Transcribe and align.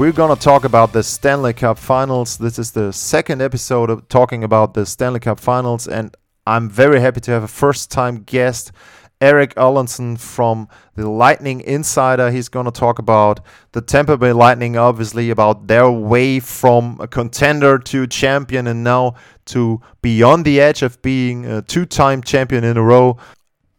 We're 0.00 0.12
going 0.12 0.34
to 0.34 0.42
talk 0.42 0.64
about 0.64 0.94
the 0.94 1.02
Stanley 1.02 1.52
Cup 1.52 1.76
Finals. 1.76 2.38
This 2.38 2.58
is 2.58 2.72
the 2.72 2.90
second 2.90 3.42
episode 3.42 3.90
of 3.90 4.08
talking 4.08 4.42
about 4.42 4.72
the 4.72 4.86
Stanley 4.86 5.20
Cup 5.20 5.38
Finals, 5.38 5.86
and 5.86 6.16
I'm 6.46 6.70
very 6.70 7.02
happy 7.02 7.20
to 7.20 7.30
have 7.32 7.42
a 7.42 7.48
first 7.48 7.90
time 7.90 8.22
guest, 8.22 8.72
Erik 9.20 9.54
Erlandsson 9.56 10.18
from 10.18 10.68
the 10.94 11.06
Lightning 11.06 11.60
Insider. 11.60 12.30
He's 12.30 12.48
going 12.48 12.64
to 12.64 12.72
talk 12.72 12.98
about 12.98 13.40
the 13.72 13.82
Tampa 13.82 14.16
Bay 14.16 14.32
Lightning, 14.32 14.78
obviously, 14.78 15.28
about 15.28 15.66
their 15.66 15.90
way 15.90 16.40
from 16.40 16.96
a 16.98 17.06
contender 17.06 17.78
to 17.78 18.06
champion 18.06 18.68
and 18.68 18.82
now 18.82 19.16
to 19.44 19.82
beyond 20.00 20.46
the 20.46 20.62
edge 20.62 20.80
of 20.80 21.02
being 21.02 21.44
a 21.44 21.60
two 21.60 21.84
time 21.84 22.22
champion 22.22 22.64
in 22.64 22.78
a 22.78 22.82
row 22.82 23.18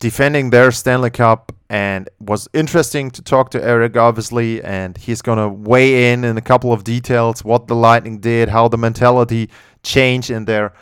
defending 0.02 0.50
their 0.50 0.72
Stanley 0.72 1.12
Cup 1.12 1.54
and 1.70 2.10
was 2.20 2.50
interesting 2.54 3.10
to 3.12 3.22
talk 3.22 3.52
to 3.52 3.64
Eric 3.64 3.96
obviously 3.96 4.62
and 4.62 4.98
he's 4.98 5.21
going 5.21 5.38
to 5.38 5.48
weigh 5.48 6.12
in 6.12 6.26
in 6.26 6.38
a 6.38 6.41
couple 6.41 6.74
of 6.74 6.84
details 6.84 7.46
what 7.46 7.68
the 7.68 7.76
Lightning 7.76 8.20
did 8.20 8.49
how 8.49 8.68
the 8.68 8.77
mentality 8.77 9.49
changed 9.84 10.30
and 10.30 10.46
their 10.46 10.74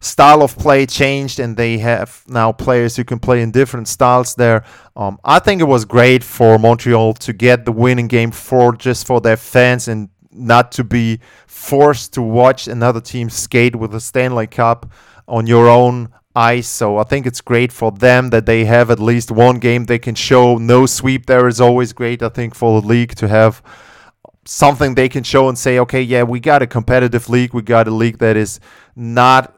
style 0.00 0.42
of 0.42 0.58
play 0.58 0.84
changed 0.84 1.38
and 1.38 1.56
they 1.56 1.78
have 1.78 2.24
now 2.26 2.50
players 2.50 2.96
who 2.96 3.04
can 3.04 3.20
play 3.20 3.40
in 3.40 3.52
different 3.52 3.86
styles 3.86 4.34
there. 4.34 4.64
Um, 4.96 5.18
I 5.22 5.38
think 5.38 5.60
it 5.60 5.68
was 5.68 5.84
great 5.84 6.24
for 6.24 6.58
Montreal 6.58 7.14
to 7.14 7.32
get 7.32 7.64
the 7.64 7.72
winning 7.72 8.08
game 8.08 8.32
for 8.32 8.74
just 8.74 9.06
for 9.06 9.20
their 9.20 9.36
fans 9.36 9.86
and 9.86 10.08
not 10.32 10.72
to 10.72 10.82
be 10.82 11.20
forced 11.46 12.14
to 12.14 12.22
watch 12.22 12.66
another 12.66 13.00
team 13.00 13.30
skate 13.30 13.76
with 13.76 13.94
a 13.94 14.00
Stanley 14.00 14.48
Cup 14.48 14.90
on 15.28 15.46
your 15.46 15.68
own 15.68 16.08
ice. 16.34 16.68
So 16.68 16.98
I 16.98 17.04
think 17.04 17.26
it's 17.26 17.40
great 17.40 17.72
for 17.72 17.90
them 17.90 18.30
that 18.30 18.46
they 18.46 18.64
have 18.64 18.90
at 18.90 18.98
least 18.98 19.30
one 19.30 19.58
game 19.58 19.84
they 19.84 19.98
can 19.98 20.14
show. 20.14 20.56
No 20.56 20.86
sweep 20.86 21.26
there 21.26 21.48
is 21.48 21.60
always 21.60 21.92
great, 21.92 22.22
I 22.22 22.28
think, 22.28 22.54
for 22.54 22.80
the 22.80 22.86
league 22.86 23.14
to 23.16 23.28
have 23.28 23.62
something 24.44 24.94
they 24.94 25.08
can 25.08 25.22
show 25.22 25.48
and 25.48 25.58
say, 25.58 25.78
okay, 25.78 26.02
yeah, 26.02 26.22
we 26.22 26.40
got 26.40 26.62
a 26.62 26.66
competitive 26.66 27.28
league. 27.28 27.54
We 27.54 27.62
got 27.62 27.88
a 27.88 27.90
league 27.90 28.18
that 28.18 28.36
is 28.36 28.60
not 28.96 29.56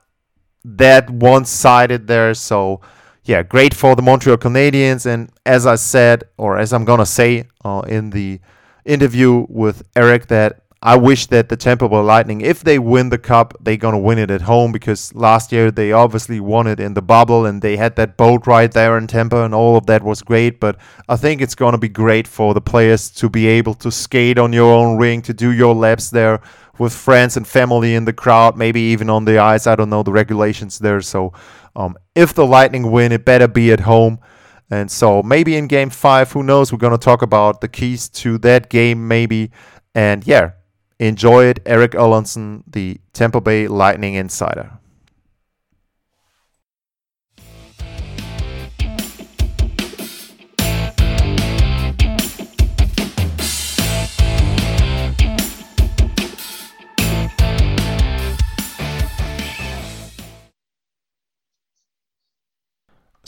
that 0.64 1.08
one 1.11 1.44
sided 1.44 2.06
there. 2.06 2.34
So, 2.34 2.81
yeah, 3.25 3.42
great 3.42 3.75
for 3.75 3.97
the 3.97 4.03
Montreal 4.03 4.38
Canadiens. 4.38 5.06
And 5.06 5.31
as 5.47 5.66
I 5.66 5.77
said, 5.77 6.25
or 6.36 6.59
as 6.59 6.72
I'm 6.72 6.84
going 6.84 7.00
to 7.00 7.06
say 7.06 7.44
uh, 7.64 7.83
in 7.86 8.11
the 8.11 8.41
interview 8.84 9.47
with 9.48 9.83
Eric, 9.97 10.27
that 10.27 10.64
I 10.87 10.97
wish 10.97 11.29
that 11.29 11.49
the 11.49 11.57
Tampa 11.57 11.89
Bay 11.89 11.97
Lightning, 11.97 12.43
if 12.43 12.63
they 12.63 12.79
win 12.79 13.09
the 13.09 13.17
cup, 13.17 13.55
they're 13.59 13.79
gonna 13.79 13.99
win 13.99 14.19
it 14.19 14.31
at 14.31 14.43
home 14.43 14.71
because 14.71 15.15
last 15.15 15.51
year 15.51 15.71
they 15.71 15.93
obviously 15.93 16.41
won 16.41 16.67
it 16.67 16.79
in 16.79 16.93
the 16.93 17.01
bubble 17.01 17.47
and 17.47 17.63
they 17.63 17.79
had 17.79 17.97
that 17.97 18.19
boat 18.19 18.47
ride 18.47 18.75
there 18.75 18.99
in 18.99 19.07
Tampa 19.07 19.45
and 19.45 19.55
all 19.55 19.79
of 19.79 19.87
that 19.87 20.03
was 20.03 20.21
great. 20.21 20.61
But 20.61 20.77
I 21.09 21.17
think 21.17 21.41
it's 21.41 21.55
gonna 21.55 21.79
be 21.79 21.89
great 21.89 22.29
for 22.29 22.53
the 22.53 22.61
players 22.61 23.09
to 23.12 23.31
be 23.31 23.47
able 23.47 23.73
to 23.77 23.91
skate 23.91 24.39
on 24.39 24.53
your 24.53 24.75
own 24.75 24.99
ring, 24.99 25.23
to 25.23 25.33
do 25.33 25.53
your 25.53 25.75
laps 25.75 26.11
there 26.11 26.43
with 26.79 26.93
friends 26.93 27.39
and 27.39 27.49
family 27.49 27.94
in 27.94 28.05
the 28.05 28.12
crowd, 28.12 28.59
maybe 28.59 28.83
even 28.83 29.09
on 29.09 29.25
the 29.25 29.39
ice. 29.39 29.67
I 29.67 29.77
don't 29.77 29.89
know 29.89 30.03
the 30.03 30.12
regulations 30.12 30.81
there. 30.81 31.00
So 31.00 31.33
um, 31.75 31.97
if 32.15 32.34
the 32.34 32.44
Lightning 32.44 32.91
win, 32.91 33.11
it 33.11 33.25
better 33.25 33.49
be 33.49 33.73
at 33.73 33.81
home. 33.81 34.19
And 34.71 34.91
so 34.91 35.23
maybe 35.23 35.56
in 35.56 35.67
game 35.67 35.89
five, 35.89 36.33
who 36.33 36.43
knows? 36.43 36.73
We're 36.73 36.78
going 36.78 36.99
to 36.99 36.99
talk 36.99 37.23
about 37.23 37.62
the 37.62 37.69
keys 37.69 38.11
to 38.11 38.37
that 38.39 38.69
game, 38.69 39.09
maybe. 39.09 39.50
And 39.94 40.27
yeah, 40.27 40.53
enjoy 41.04 41.47
it. 41.47 41.60
Erik 41.66 41.92
Erlandsson, 41.92 42.62
the 42.66 43.00
Tampa 43.12 43.41
Bay 43.41 43.69
Lightning 43.69 44.15
insider. 44.15 44.78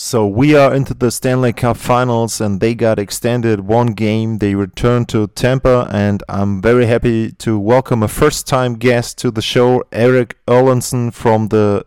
So 0.07 0.25
we 0.25 0.55
are 0.55 0.73
into 0.73 0.95
the 0.95 1.11
Stanley 1.11 1.53
Cup 1.53 1.77
Finals, 1.77 2.41
and 2.41 2.61
they 2.61 2.77
got 2.77 3.01
extended 3.01 3.59
one 3.63 3.89
game. 3.89 4.39
They 4.39 4.55
returned 4.55 5.09
to 5.09 5.27
Tampa, 5.27 5.89
and 5.91 6.23
I'm 6.29 6.63
very 6.63 6.87
happy 6.87 7.33
to 7.33 7.59
welcome 7.59 8.05
a 8.05 8.07
first-time 8.07 8.77
guest 8.77 9.19
to 9.19 9.33
the 9.33 9.43
show, 9.43 9.83
Erik 9.91 10.39
Erlandsson 10.47 11.13
from 11.13 11.49
the 11.49 11.85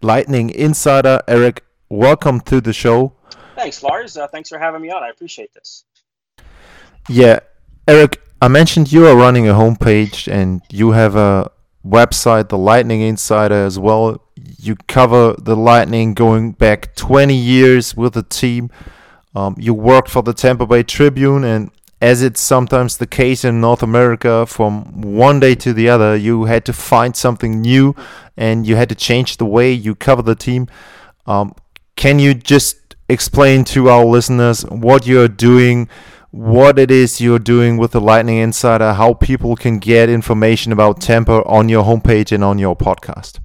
Lightning 0.00 0.48
Insider. 0.48 1.20
Eric, 1.28 1.62
welcome 1.90 2.40
to 2.40 2.62
the 2.62 2.72
show. 2.72 3.12
Thanks, 3.54 3.82
Lars. 3.82 4.16
Uh, 4.16 4.26
thanks 4.28 4.48
for 4.48 4.58
having 4.58 4.80
me 4.80 4.90
on. 4.90 5.02
I 5.02 5.10
appreciate 5.10 5.52
this. 5.52 5.84
Yeah, 7.06 7.40
Eric, 7.86 8.18
I 8.40 8.48
mentioned 8.48 8.90
you 8.90 9.06
are 9.06 9.14
running 9.14 9.46
a 9.46 9.52
homepage, 9.52 10.26
and 10.26 10.62
you 10.70 10.92
have 10.92 11.16
a 11.16 11.50
website, 11.86 12.48
the 12.48 12.56
Lightning 12.56 13.02
Insider, 13.02 13.66
as 13.66 13.78
well. 13.78 14.22
You 14.60 14.74
cover 14.88 15.34
the 15.38 15.54
Lightning 15.54 16.14
going 16.14 16.52
back 16.52 16.94
20 16.96 17.34
years 17.34 17.96
with 17.96 18.14
the 18.14 18.24
team. 18.24 18.70
Um, 19.34 19.54
you 19.56 19.72
worked 19.72 20.10
for 20.10 20.22
the 20.22 20.34
Tampa 20.34 20.66
Bay 20.66 20.82
Tribune, 20.82 21.44
and 21.44 21.70
as 22.00 22.22
it's 22.22 22.40
sometimes 22.40 22.96
the 22.96 23.06
case 23.06 23.44
in 23.44 23.60
North 23.60 23.84
America, 23.84 24.46
from 24.46 25.00
one 25.00 25.38
day 25.38 25.54
to 25.54 25.72
the 25.72 25.88
other, 25.88 26.16
you 26.16 26.46
had 26.46 26.64
to 26.64 26.72
find 26.72 27.14
something 27.14 27.60
new 27.60 27.94
and 28.36 28.66
you 28.66 28.74
had 28.74 28.88
to 28.88 28.94
change 28.96 29.36
the 29.36 29.46
way 29.46 29.72
you 29.72 29.94
cover 29.94 30.22
the 30.22 30.34
team. 30.34 30.66
Um, 31.26 31.54
can 31.94 32.18
you 32.18 32.34
just 32.34 32.96
explain 33.08 33.64
to 33.66 33.88
our 33.88 34.04
listeners 34.04 34.62
what 34.62 35.06
you're 35.06 35.28
doing? 35.28 35.88
what 36.30 36.78
it 36.78 36.90
is 36.90 37.22
you're 37.22 37.38
doing 37.38 37.78
with 37.78 37.92
the 37.92 38.00
Lightning 38.00 38.36
Insider, 38.36 38.92
how 38.92 39.14
people 39.14 39.56
can 39.56 39.78
get 39.78 40.10
information 40.10 40.72
about 40.72 41.00
Tampa 41.00 41.42
on 41.44 41.70
your 41.70 41.82
homepage 41.84 42.32
and 42.32 42.44
on 42.44 42.58
your 42.58 42.76
podcast. 42.76 43.38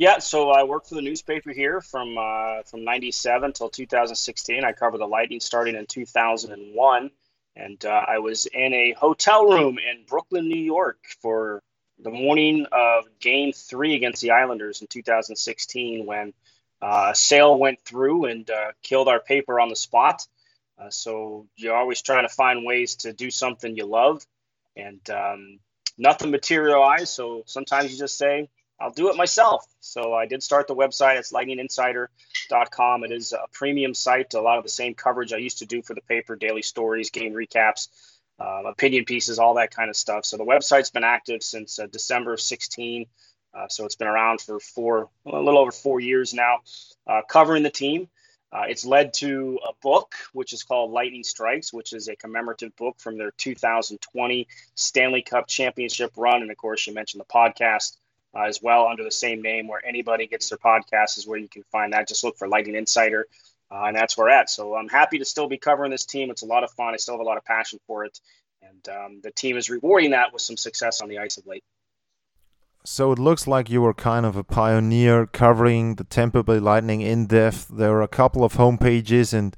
Yeah, 0.00 0.18
so 0.18 0.48
I 0.48 0.62
worked 0.62 0.88
for 0.88 0.94
the 0.94 1.02
newspaper 1.02 1.52
here 1.52 1.82
from 1.82 2.16
uh, 2.16 2.62
from 2.62 2.84
'97 2.84 3.52
till 3.52 3.68
2016. 3.68 4.64
I 4.64 4.72
covered 4.72 4.96
the 4.96 5.06
Lightning 5.06 5.40
starting 5.40 5.76
in 5.76 5.84
2001, 5.84 7.10
and 7.54 7.84
uh, 7.84 8.04
I 8.08 8.20
was 8.20 8.46
in 8.46 8.72
a 8.72 8.94
hotel 8.98 9.44
room 9.44 9.76
in 9.76 10.06
Brooklyn, 10.06 10.48
New 10.48 10.58
York, 10.58 10.96
for 11.20 11.62
the 11.98 12.08
morning 12.08 12.64
of 12.72 13.04
Game 13.20 13.52
Three 13.52 13.94
against 13.94 14.22
the 14.22 14.30
Islanders 14.30 14.80
in 14.80 14.86
2016, 14.86 16.06
when 16.06 16.32
uh, 16.80 17.12
sale 17.12 17.58
went 17.58 17.78
through 17.82 18.24
and 18.24 18.48
uh, 18.48 18.72
killed 18.82 19.06
our 19.06 19.20
paper 19.20 19.60
on 19.60 19.68
the 19.68 19.76
spot. 19.76 20.26
Uh, 20.78 20.88
so 20.88 21.46
you're 21.56 21.76
always 21.76 22.00
trying 22.00 22.26
to 22.26 22.34
find 22.34 22.64
ways 22.64 22.94
to 22.94 23.12
do 23.12 23.30
something 23.30 23.76
you 23.76 23.84
love, 23.84 24.24
and 24.76 25.10
um, 25.10 25.58
nothing 25.98 26.30
materialized. 26.30 27.08
So 27.08 27.42
sometimes 27.44 27.92
you 27.92 27.98
just 27.98 28.16
say, 28.16 28.48
"I'll 28.80 28.90
do 28.90 29.10
it 29.10 29.16
myself." 29.16 29.66
So 29.80 30.14
I 30.14 30.26
did 30.26 30.42
start 30.42 30.66
the 30.66 30.74
website. 30.74 31.18
It's 31.18 31.32
lightninginsider.com. 31.32 33.04
It 33.04 33.12
is 33.12 33.32
a 33.32 33.46
premium 33.52 33.94
site. 33.94 34.34
A 34.34 34.40
lot 34.40 34.58
of 34.58 34.64
the 34.64 34.70
same 34.70 34.94
coverage 34.94 35.32
I 35.32 35.38
used 35.38 35.58
to 35.58 35.66
do 35.66 35.82
for 35.82 35.94
the 35.94 36.02
paper: 36.02 36.36
daily 36.36 36.62
stories, 36.62 37.10
game 37.10 37.32
recaps, 37.32 37.88
uh, 38.40 38.62
opinion 38.66 39.04
pieces, 39.04 39.38
all 39.38 39.54
that 39.54 39.74
kind 39.74 39.90
of 39.90 39.96
stuff. 39.96 40.24
So 40.24 40.36
the 40.36 40.44
website's 40.44 40.90
been 40.90 41.04
active 41.04 41.42
since 41.42 41.78
uh, 41.78 41.86
December 41.86 42.34
of 42.34 42.40
16. 42.40 43.06
Uh, 43.52 43.68
so 43.68 43.84
it's 43.84 43.96
been 43.96 44.08
around 44.08 44.40
for 44.40 44.60
four, 44.60 45.10
a 45.26 45.40
little 45.40 45.58
over 45.58 45.72
four 45.72 46.00
years 46.00 46.32
now, 46.32 46.58
uh, 47.06 47.22
covering 47.28 47.62
the 47.62 47.70
team. 47.70 48.08
Uh, 48.52 48.64
it's 48.68 48.84
led 48.84 49.14
to 49.14 49.60
a 49.68 49.72
book, 49.80 50.14
which 50.32 50.52
is 50.52 50.64
called 50.64 50.90
Lightning 50.90 51.22
Strikes, 51.22 51.72
which 51.72 51.92
is 51.92 52.08
a 52.08 52.16
commemorative 52.16 52.74
book 52.76 52.96
from 52.98 53.16
their 53.16 53.30
2020 53.32 54.48
Stanley 54.74 55.22
Cup 55.22 55.46
Championship 55.46 56.12
run. 56.16 56.42
And 56.42 56.50
of 56.50 56.56
course, 56.56 56.86
you 56.86 56.94
mentioned 56.94 57.20
the 57.20 57.32
podcast 57.32 57.96
uh, 58.34 58.42
as 58.42 58.60
well 58.62 58.86
under 58.86 59.04
the 59.04 59.10
same 59.10 59.42
name, 59.42 59.68
where 59.68 59.84
anybody 59.84 60.26
gets 60.26 60.48
their 60.48 60.58
podcast 60.58 61.18
is 61.18 61.26
where 61.26 61.38
you 61.38 61.48
can 61.48 61.62
find 61.72 61.92
that. 61.92 62.08
Just 62.08 62.24
look 62.24 62.36
for 62.36 62.48
Lightning 62.48 62.76
Insider, 62.76 63.26
uh, 63.70 63.84
and 63.84 63.96
that's 63.96 64.16
where 64.16 64.26
we're 64.26 64.30
at. 64.30 64.50
So 64.50 64.74
I'm 64.74 64.88
happy 64.88 65.18
to 65.18 65.24
still 65.24 65.48
be 65.48 65.58
covering 65.58 65.90
this 65.90 66.04
team. 66.04 66.30
It's 66.30 66.42
a 66.42 66.46
lot 66.46 66.64
of 66.64 66.70
fun. 66.72 66.94
I 66.94 66.96
still 66.96 67.14
have 67.14 67.20
a 67.20 67.24
lot 67.24 67.36
of 67.36 67.44
passion 67.44 67.78
for 67.86 68.04
it, 68.04 68.18
and 68.62 68.88
um, 68.88 69.20
the 69.22 69.30
team 69.30 69.56
is 69.56 69.70
rewarding 69.70 70.10
that 70.10 70.32
with 70.32 70.42
some 70.42 70.56
success 70.56 71.00
on 71.00 71.08
the 71.08 71.18
ice 71.18 71.36
of 71.36 71.46
late. 71.46 71.64
So 72.84 73.12
it 73.12 73.18
looks 73.18 73.46
like 73.46 73.68
you 73.68 73.82
were 73.82 73.92
kind 73.92 74.24
of 74.24 74.36
a 74.36 74.44
pioneer 74.44 75.26
covering 75.26 75.96
the 75.96 76.04
Tampa 76.04 76.42
Bay 76.42 76.58
Lightning 76.58 77.02
in 77.02 77.26
depth. 77.26 77.68
There 77.68 77.92
are 77.96 78.02
a 78.02 78.08
couple 78.08 78.42
of 78.42 78.54
homepages 78.54 79.34
and 79.34 79.54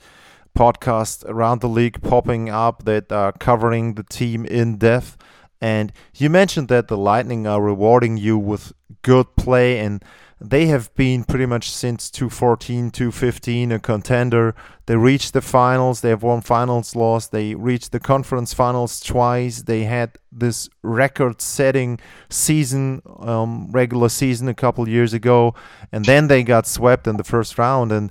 podcasts 0.58 1.24
around 1.28 1.60
the 1.60 1.68
league 1.68 2.02
popping 2.02 2.50
up 2.50 2.84
that 2.84 3.12
are 3.12 3.32
covering 3.32 3.94
the 3.94 4.02
team 4.02 4.44
in 4.44 4.76
depth. 4.76 5.16
And 5.62 5.92
you 6.12 6.28
mentioned 6.28 6.66
that 6.68 6.88
the 6.88 6.96
Lightning 6.96 7.46
are 7.46 7.62
rewarding 7.62 8.16
you 8.16 8.36
with 8.36 8.72
good 9.02 9.36
play, 9.36 9.78
and 9.78 10.04
they 10.40 10.66
have 10.66 10.92
been 10.96 11.22
pretty 11.22 11.46
much 11.46 11.70
since 11.70 12.10
2014, 12.10 12.90
2015 12.90 13.70
a 13.70 13.78
contender. 13.78 14.56
They 14.86 14.96
reached 14.96 15.34
the 15.34 15.40
finals. 15.40 16.00
They 16.00 16.08
have 16.08 16.24
won 16.24 16.40
finals, 16.40 16.96
lost. 16.96 17.30
They 17.30 17.54
reached 17.54 17.92
the 17.92 18.00
conference 18.00 18.52
finals 18.52 18.98
twice. 18.98 19.62
They 19.62 19.84
had 19.84 20.18
this 20.32 20.68
record-setting 20.82 22.00
season, 22.28 23.00
um, 23.20 23.70
regular 23.70 24.08
season, 24.08 24.48
a 24.48 24.54
couple 24.54 24.88
years 24.88 25.12
ago, 25.12 25.54
and 25.92 26.04
then 26.04 26.26
they 26.26 26.42
got 26.42 26.66
swept 26.66 27.06
in 27.06 27.18
the 27.18 27.24
first 27.24 27.56
round. 27.56 27.92
And 27.92 28.10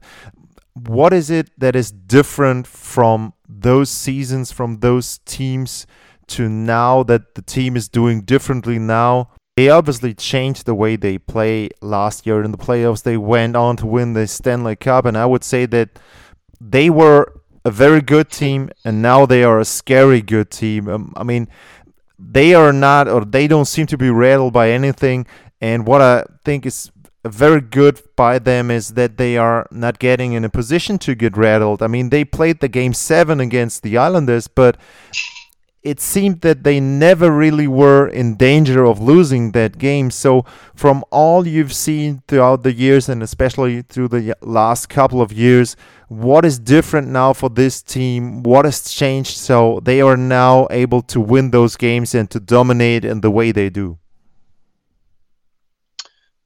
what 0.74 1.12
is 1.12 1.30
it 1.30 1.50
that 1.58 1.76
is 1.76 1.92
different 1.92 2.66
from 2.66 3.34
those 3.50 3.90
seasons, 3.90 4.54
from 4.54 4.80
those 4.80 5.18
teams? 5.26 5.86
To 6.32 6.50
now 6.50 7.04
that 7.04 7.36
the 7.36 7.42
team 7.42 7.76
is 7.76 7.88
doing 7.88 8.22
differently 8.22 8.80
now. 8.80 9.30
They 9.58 9.70
obviously 9.70 10.14
changed 10.14 10.66
the 10.66 10.74
way 10.74 10.96
they 10.96 11.18
play 11.18 11.70
last 11.82 12.26
year 12.26 12.42
in 12.44 12.52
the 12.52 12.58
playoffs. 12.58 13.04
They 13.04 13.18
went 13.18 13.56
on 13.56 13.78
to 13.78 13.86
win 13.86 14.14
the 14.14 14.28
Stanley 14.28 14.76
Cup, 14.76 15.06
and 15.06 15.18
I 15.18 15.26
would 15.26 15.44
say 15.44 15.66
that 15.68 16.00
they 16.60 16.90
were 16.90 17.34
a 17.66 17.72
very 17.72 18.02
good 18.02 18.30
team, 18.30 18.70
and 18.86 19.02
now 19.02 19.26
they 19.26 19.44
are 19.44 19.60
a 19.60 19.66
scary 19.66 20.22
good 20.22 20.50
team. 20.50 20.88
Um, 20.88 21.14
I 21.16 21.24
mean, 21.24 21.48
they 22.18 22.54
are 22.54 22.74
not, 22.74 23.08
or 23.08 23.26
they 23.26 23.48
don't 23.48 23.66
seem 23.66 23.88
to 23.88 23.98
be 23.98 24.10
rattled 24.10 24.54
by 24.54 24.72
anything. 24.72 25.28
And 25.60 25.86
what 25.86 26.02
I 26.02 26.26
think 26.44 26.66
is 26.66 26.92
very 27.26 27.62
good 27.62 28.02
by 28.16 28.40
them 28.40 28.72
is 28.72 28.94
that 28.94 29.18
they 29.18 29.38
are 29.38 29.68
not 29.70 30.00
getting 30.00 30.34
in 30.34 30.44
a 30.44 30.50
position 30.50 30.98
to 31.00 31.14
get 31.14 31.38
rattled. 31.38 31.84
I 31.84 31.88
mean, 31.88 32.10
they 32.10 32.26
played 32.26 32.62
the 32.62 32.68
game 32.68 32.94
seven 32.94 33.40
against 33.40 33.84
the 33.84 33.98
Islanders, 33.98 34.48
but 34.48 34.78
it 35.84 36.00
seemed 36.00 36.42
that 36.42 36.64
they 36.64 36.80
never 36.80 37.32
really 37.32 37.68
were 37.68 38.08
in 38.08 38.36
danger 38.36 38.86
of 38.86 39.02
losing 39.02 39.52
that 39.54 39.80
game. 39.80 40.12
So, 40.12 40.46
from 40.76 41.04
all 41.10 41.48
you've 41.48 41.74
seen 41.74 42.22
throughout 42.28 42.62
the 42.62 42.74
years, 42.74 43.10
and 43.10 43.24
especially 43.24 43.82
through 43.82 44.10
the 44.10 44.36
last 44.42 44.90
couple 44.90 45.22
of 45.22 45.34
years, 45.34 45.76
what 46.08 46.46
is 46.46 46.60
different 46.60 47.08
now 47.08 47.34
for 47.34 47.50
this 47.50 47.82
team? 47.82 48.44
What 48.44 48.66
has 48.66 48.84
changed 48.84 49.38
so 49.38 49.80
they 49.84 50.02
are 50.02 50.18
now 50.18 50.68
able 50.70 51.02
to 51.04 51.20
win 51.20 51.50
those 51.50 51.76
games 51.76 52.14
and 52.14 52.30
to 52.30 52.40
dominate 52.40 53.04
in 53.04 53.22
the 53.22 53.32
way 53.32 53.52
they 53.52 53.70
do? 53.70 53.98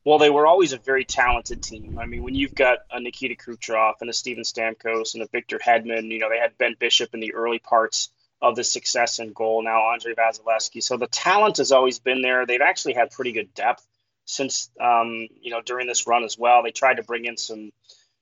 Well, 0.06 0.20
they 0.20 0.30
were 0.30 0.46
always 0.46 0.72
a 0.72 0.78
very 0.78 1.04
talented 1.04 1.64
team. 1.64 1.98
I 2.00 2.06
mean, 2.06 2.22
when 2.22 2.36
you've 2.36 2.54
got 2.54 2.80
a 2.92 3.00
Nikita 3.00 3.36
Kucherov 3.36 3.96
and 4.02 4.10
a 4.10 4.14
Steven 4.14 4.44
Stamkos 4.44 5.16
and 5.16 5.24
a 5.24 5.28
Victor 5.28 5.58
Hedman, 5.58 6.12
you 6.12 6.20
know, 6.20 6.30
they 6.30 6.38
had 6.38 6.58
Ben 6.60 6.76
Bishop 6.80 7.16
in 7.16 7.20
the 7.20 7.34
early 7.34 7.58
parts 7.58 8.10
of 8.42 8.56
the 8.56 8.64
success 8.64 9.20
and 9.20 9.34
goal. 9.34 9.64
Now 9.64 9.92
Andrei 9.94 10.14
Vasilevskiy. 10.14 10.84
So 10.84 10.98
the 10.98 11.08
talent 11.08 11.58
has 11.58 11.72
always 11.72 12.00
been 12.00 12.22
there. 12.22 12.46
They've 12.46 12.62
actually 12.62 12.94
had 12.94 13.12
pretty 13.12 13.32
good 13.32 13.54
depth 13.54 13.86
since 14.26 14.70
um, 14.80 15.28
you 15.42 15.52
know 15.52 15.62
during 15.62 15.88
this 15.88 16.08
run 16.08 16.24
as 16.24 16.38
well. 16.38 16.64
They 16.64 16.72
tried 16.72 16.98
to 16.98 17.04
bring 17.04 17.26
in 17.26 17.38
some, 17.38 17.72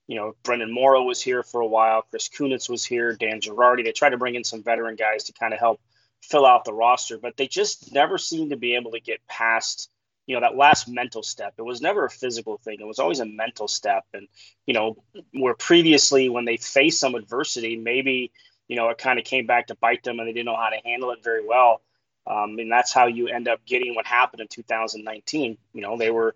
you 0.07 0.15
know, 0.15 0.35
Brenden 0.43 0.71
Morrow 0.71 1.03
was 1.03 1.21
here 1.21 1.43
for 1.43 1.61
a 1.61 1.67
while. 1.67 2.03
Chris 2.09 2.29
Kunitz 2.29 2.69
was 2.69 2.85
here. 2.85 3.15
Dan 3.15 3.41
Girardi. 3.41 3.83
They 3.83 3.91
tried 3.91 4.11
to 4.11 4.17
bring 4.17 4.35
in 4.35 4.43
some 4.43 4.63
veteran 4.63 4.95
guys 4.95 5.25
to 5.25 5.33
kind 5.33 5.53
of 5.53 5.59
help 5.59 5.81
fill 6.21 6.45
out 6.45 6.63
the 6.65 6.73
roster, 6.73 7.17
but 7.17 7.35
they 7.35 7.47
just 7.47 7.93
never 7.93 8.17
seemed 8.17 8.51
to 8.51 8.57
be 8.57 8.75
able 8.75 8.91
to 8.91 8.99
get 8.99 9.25
past 9.27 9.89
you 10.25 10.35
know 10.35 10.41
that 10.41 10.55
last 10.55 10.87
mental 10.87 11.21
step 11.21 11.53
it 11.57 11.63
was 11.63 11.81
never 11.81 12.05
a 12.05 12.09
physical 12.09 12.57
thing 12.57 12.77
it 12.79 12.87
was 12.87 12.99
always 12.99 13.19
a 13.19 13.25
mental 13.25 13.67
step 13.67 14.05
and 14.13 14.27
you 14.65 14.73
know 14.73 15.03
where 15.33 15.53
previously 15.53 16.29
when 16.29 16.45
they 16.45 16.57
faced 16.57 16.99
some 16.99 17.15
adversity 17.15 17.75
maybe 17.75 18.31
you 18.73 18.79
know, 18.79 18.89
it 18.89 18.97
kind 18.97 19.19
of 19.19 19.25
came 19.25 19.45
back 19.45 19.67
to 19.67 19.75
bite 19.75 20.01
them 20.01 20.17
and 20.17 20.27
they 20.27 20.33
didn't 20.33 20.47
know 20.47 20.55
how 20.55 20.69
to 20.69 20.79
handle 20.83 21.11
it 21.11 21.23
very 21.23 21.45
well. 21.45 21.79
Um, 22.25 22.57
and 22.57 22.71
that's 22.71 22.91
how 22.91 23.05
you 23.05 23.27
end 23.27 23.47
up 23.47 23.63
getting 23.67 23.93
what 23.93 24.07
happened 24.07 24.41
in 24.41 24.47
2019. 24.47 25.59
You 25.73 25.81
know, 25.83 25.95
they 25.95 26.09
were 26.09 26.35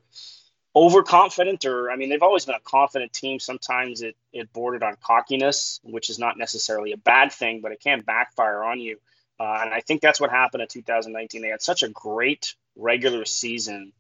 overconfident, 0.76 1.66
or 1.66 1.90
I 1.90 1.96
mean, 1.96 2.10
they've 2.10 2.22
always 2.22 2.46
been 2.46 2.54
a 2.54 2.60
confident 2.60 3.12
team. 3.12 3.40
Sometimes 3.40 4.04
it, 4.04 4.16
it 4.32 4.54
bordered 4.54 4.84
on 4.84 4.98
cockiness, 5.02 5.80
which 5.84 6.12
is 6.12 6.20
not 6.20 6.38
necessarily 6.38 6.92
a 6.92 6.98
bad 6.98 7.32
thing, 7.32 7.62
but 7.62 7.72
it 7.72 7.80
can 7.80 8.02
backfire 8.02 8.64
on 8.64 8.80
you. 8.80 9.00
Uh, 9.40 9.62
and 9.64 9.74
I 9.74 9.80
think 9.80 10.02
that's 10.02 10.22
what 10.22 10.30
happened 10.30 10.62
in 10.62 10.68
2019. 10.68 11.42
They 11.42 11.48
had 11.48 11.64
such 11.64 11.82
a 11.82 11.90
great 11.90 12.54
regular 12.76 13.26
season, 13.26 13.94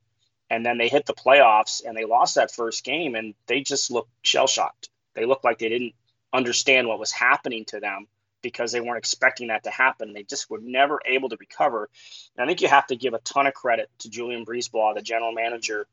and 0.52 0.64
then 0.64 0.78
they 0.78 0.90
hit 0.90 1.08
the 1.08 1.16
playoffs 1.16 1.84
and 1.84 1.98
they 1.98 2.06
lost 2.06 2.36
that 2.36 2.54
first 2.54 2.84
game, 2.84 3.16
and 3.16 3.34
they 3.48 3.62
just 3.62 3.90
looked 3.90 4.12
shell 4.22 4.46
shocked. 4.46 4.90
They 5.16 5.26
looked 5.26 5.44
like 5.44 5.58
they 5.58 5.70
didn't 5.70 5.96
understand 6.32 6.88
what 6.88 7.00
was 7.00 7.12
happening 7.12 7.66
to 7.66 7.80
them 7.80 8.06
because 8.42 8.72
they 8.72 8.82
weren't 8.82 8.98
expecting 8.98 9.48
that 9.48 9.64
to 9.64 9.70
happen. 9.70 10.14
They 10.14 10.24
just 10.24 10.50
were 10.50 10.60
never 10.62 11.02
able 11.06 11.30
to 11.30 11.38
recover. 11.40 11.90
And 12.36 12.44
I 12.44 12.48
think 12.48 12.62
you 12.62 12.68
have 12.68 12.88
to 12.88 12.96
give 12.96 13.14
a 13.14 13.20
ton 13.20 13.48
of 13.48 13.54
credit 13.54 13.90
to 14.00 14.10
Julien 14.10 14.46
BriseBois, 14.46 14.96
the 14.96 15.02
general 15.02 15.32
manager, 15.32 15.88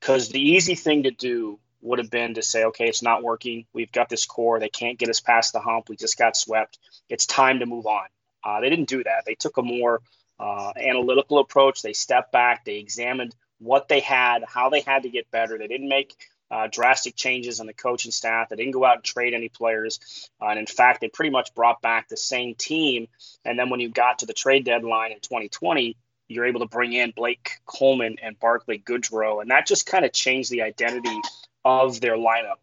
because 0.00 0.28
the 0.28 0.40
easy 0.40 0.74
thing 0.74 1.04
to 1.04 1.10
do 1.10 1.58
would 1.80 1.98
have 1.98 2.10
been 2.10 2.34
to 2.34 2.42
say, 2.42 2.64
okay, 2.64 2.88
it's 2.88 3.02
not 3.02 3.22
working. 3.22 3.64
We've 3.72 3.92
got 3.92 4.08
this 4.08 4.26
core. 4.26 4.58
They 4.58 4.68
can't 4.68 4.98
get 4.98 5.08
us 5.08 5.20
past 5.20 5.52
the 5.52 5.60
hump. 5.60 5.88
We 5.88 5.96
just 5.96 6.18
got 6.18 6.36
swept. 6.36 6.78
It's 7.08 7.26
time 7.26 7.60
to 7.60 7.66
move 7.66 7.86
on. 7.86 8.06
Uh, 8.44 8.60
they 8.60 8.70
didn't 8.70 8.88
do 8.88 9.04
that. 9.04 9.24
They 9.26 9.34
took 9.34 9.56
a 9.58 9.62
more 9.62 10.00
uh, 10.40 10.72
analytical 10.76 11.38
approach. 11.38 11.82
They 11.82 11.92
stepped 11.92 12.32
back. 12.32 12.64
They 12.64 12.76
examined 12.76 13.34
what 13.58 13.88
they 13.88 14.00
had, 14.00 14.44
how 14.46 14.70
they 14.70 14.80
had 14.80 15.02
to 15.02 15.08
get 15.08 15.30
better. 15.30 15.58
They 15.58 15.66
didn't 15.66 15.88
make 15.88 16.14
uh, 16.50 16.68
drastic 16.70 17.14
changes 17.14 17.60
on 17.60 17.66
the 17.66 17.74
coaching 17.74 18.12
staff. 18.12 18.48
They 18.48 18.56
didn't 18.56 18.72
go 18.72 18.84
out 18.84 18.96
and 18.96 19.04
trade 19.04 19.34
any 19.34 19.48
players. 19.48 20.30
Uh, 20.40 20.46
and 20.46 20.58
in 20.58 20.66
fact, 20.66 21.00
they 21.00 21.08
pretty 21.08 21.30
much 21.30 21.54
brought 21.54 21.82
back 21.82 22.08
the 22.08 22.16
same 22.16 22.54
team. 22.54 23.08
And 23.44 23.58
then 23.58 23.70
when 23.70 23.80
you 23.80 23.88
got 23.88 24.20
to 24.20 24.26
the 24.26 24.32
trade 24.32 24.64
deadline 24.64 25.12
in 25.12 25.20
2020, 25.20 25.96
you're 26.28 26.46
able 26.46 26.60
to 26.60 26.66
bring 26.66 26.92
in 26.92 27.12
Blake 27.14 27.52
Coleman 27.66 28.16
and 28.22 28.38
Barclay 28.38 28.78
Goodrow. 28.78 29.40
And 29.40 29.50
that 29.50 29.66
just 29.66 29.86
kind 29.86 30.04
of 30.04 30.12
changed 30.12 30.50
the 30.50 30.62
identity 30.62 31.20
of 31.64 32.00
their 32.00 32.16
lineup 32.16 32.56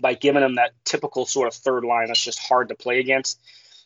by 0.00 0.14
giving 0.14 0.42
them 0.42 0.56
that 0.56 0.72
typical 0.84 1.26
sort 1.26 1.48
of 1.48 1.54
third 1.54 1.84
line 1.84 2.08
that's 2.08 2.24
just 2.24 2.38
hard 2.38 2.68
to 2.68 2.74
play 2.74 3.00
against. 3.00 3.38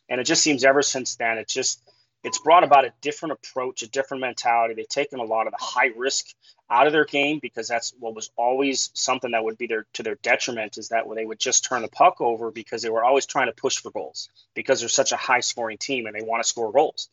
And 0.09 0.21
it 0.21 0.25
just 0.25 0.43
seems 0.43 0.65
ever 0.65 0.83
since 0.83 1.17
then, 1.17 1.39
it's 1.39 1.53
just 1.53 1.81
it's 2.25 2.39
brought 2.39 2.65
about 2.65 2.87
a 2.87 2.93
different 3.03 3.35
approach, 3.35 3.83
a 3.83 3.89
different 3.89 4.23
mentality. 4.23 4.75
They've 4.75 4.89
taken 4.89 5.21
a 5.21 5.25
lot 5.25 5.47
of 5.47 5.53
the 5.53 5.59
high 5.61 5.91
risk 5.95 6.27
out 6.71 6.87
of 6.87 6.95
their 6.95 7.05
game 7.05 7.39
because 7.41 7.69
that's 7.69 7.93
what 8.01 8.15
was 8.15 8.31
always 8.37 8.91
something 8.95 9.33
that 9.33 9.45
would 9.45 9.59
be 9.59 9.67
their 9.67 9.87
to 9.93 10.03
their 10.03 10.15
detriment 10.17 10.79
is 10.79 10.89
that 10.89 11.07
where 11.07 11.17
they 11.17 11.27
would 11.27 11.39
just 11.39 11.65
turn 11.65 11.83
the 11.83 11.89
puck 11.89 12.21
over 12.23 12.51
because 12.51 12.81
they 12.81 12.89
were 12.89 13.05
always 13.05 13.27
trying 13.27 13.47
to 13.47 13.53
push 13.53 13.77
for 13.77 13.91
goals 13.91 14.31
because 14.55 14.81
they're 14.81 14.89
such 14.89 15.13
a 15.13 15.17
high 15.17 15.41
scoring 15.41 15.77
team 15.77 16.07
and 16.07 16.17
they 16.17 16.23
want 16.23 16.43
to 16.43 16.49
score 16.49 16.73
goals. 16.73 17.11